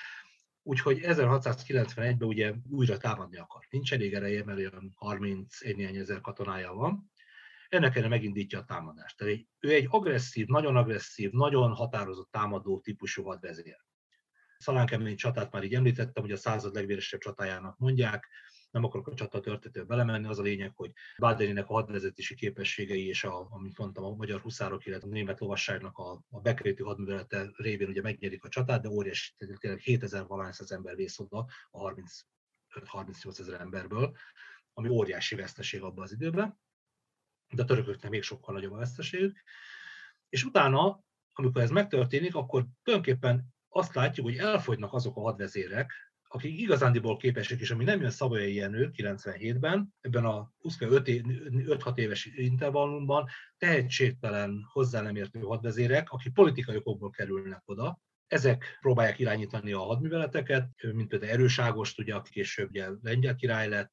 [0.63, 3.65] Úgyhogy 1691-ben ugye újra támadni akar.
[3.69, 7.11] Nincs elég ereje, mert olyan 31 ezer katonája van.
[7.69, 9.17] Ennek ellen megindítja a támadást.
[9.17, 13.86] Tehát ő egy agresszív, nagyon agresszív, nagyon határozott támadó típusú hadvezér.
[14.59, 18.27] Szalánkemény csatát már így említettem, hogy a század legvéresebb csatájának mondják,
[18.71, 23.23] nem akarok a csata történetbe belemenni, az a lényeg, hogy Bádeninek a hadvezetési képességei és,
[23.23, 27.87] a, amit mondtam, a magyar huszárok, illetve a német lovasságnak a, a bekréti hadművelete révén
[27.87, 33.61] ugye megnyerik a csatát, de óriási, tényleg 7000 valányszáz ember vész oda a 35-38 ezer
[33.61, 34.15] emberből,
[34.73, 36.59] ami óriási veszteség abban az időben,
[37.53, 39.43] de a törököknek még sokkal nagyobb a veszteségük.
[40.29, 41.03] És utána,
[41.33, 45.91] amikor ez megtörténik, akkor tulajdonképpen azt látjuk, hogy elfogynak azok a hadvezérek,
[46.29, 53.27] akik igazándiból képesek, és ami nem jön Szavolyai Jenő 97-ben, ebben a 5-6 éves intervallumban
[53.57, 60.69] tehetségtelen, hozzá nem értő hadvezérek, akik politikai okokból kerülnek oda, ezek próbálják irányítani a hadműveleteket,
[60.93, 63.91] mint például Erőságos, ugye, aki később ugye, lengyel király lett,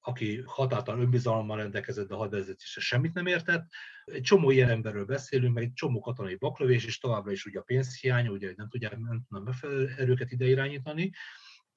[0.00, 3.66] aki határtalan önbizalommal rendelkezett, de a hadvezetésre semmit nem értett.
[4.04, 7.62] Egy csomó ilyen emberről beszélünk, meg egy csomó katonai baklövés, és továbbra is ugye a
[7.62, 11.10] pénzhiány, ugye nem tudják nem tudnak megfelelő erőket ide irányítani.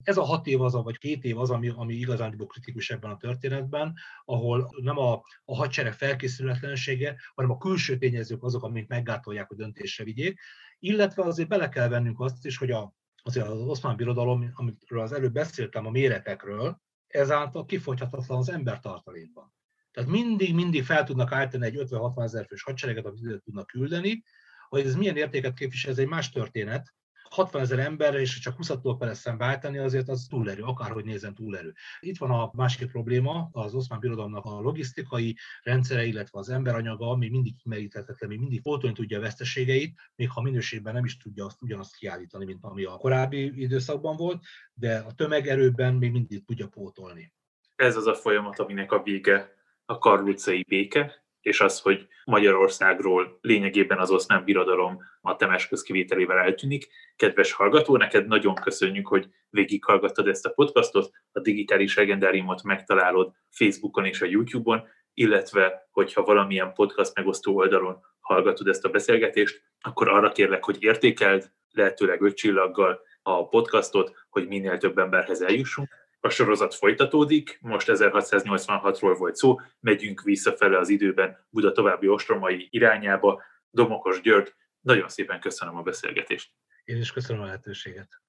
[0.04, 3.18] Ez a hat év az, vagy két év az, ami, ami igazán kritikus ebben a
[3.18, 3.94] történetben,
[4.26, 5.14] ahol nem a,
[5.46, 10.40] a hadsereg felkészületlensége, hanem a külső tényezők azok, amik meggátolják, hogy döntésre vigyék.
[10.80, 12.94] Illetve azért bele kell vennünk azt is, hogy a,
[13.24, 16.82] azért az oszmán birodalom, amiről az előbb beszéltem, a méretekről,
[17.12, 19.54] ezáltal kifogyhatatlan az embertartalékban.
[19.92, 24.24] Tehát mindig, mindig fel tudnak állítani egy 50-60 ezer fős hadsereget, amit tudnak küldeni,
[24.70, 26.94] hogy ez milyen értéket képvisel, ez egy más történet,
[27.32, 31.74] 60 ezer ember, és csak 20 tól kell szembeállítani, azért az túlerő, akárhogy nézem túlerő.
[32.00, 37.30] Itt van a másik probléma, az oszmán birodalomnak a logisztikai rendszere, illetve az emberanyaga, ami
[37.30, 41.62] mindig kimeríthetetlen, még mindig pótolni tudja a veszteségeit, még ha minőségben nem is tudja azt
[41.62, 44.44] ugyanazt kiállítani, mint ami a korábbi időszakban volt,
[44.74, 47.34] de a tömegerőben még mindig tudja pótolni.
[47.76, 49.56] Ez az a folyamat, aminek a vége
[49.86, 56.88] a karlucai béke, és az, hogy Magyarországról lényegében az oszmán birodalom a temes közkivételével eltűnik.
[57.16, 64.06] Kedves hallgató, neked nagyon köszönjük, hogy végighallgattad ezt a podcastot, a digitális legendáriumot megtalálod Facebookon
[64.06, 70.32] és a YouTube-on, illetve hogyha valamilyen podcast megosztó oldalon hallgatod ezt a beszélgetést, akkor arra
[70.32, 76.76] kérlek, hogy értékeld, lehetőleg öt csillaggal a podcastot, hogy minél több emberhez eljussunk a sorozat
[76.76, 83.42] folytatódik, most 1686-ról volt szó, megyünk visszafele az időben Buda további ostromai irányába.
[83.70, 86.52] Domokos György, nagyon szépen köszönöm a beszélgetést.
[86.84, 88.22] Én is köszönöm a lehetőséget.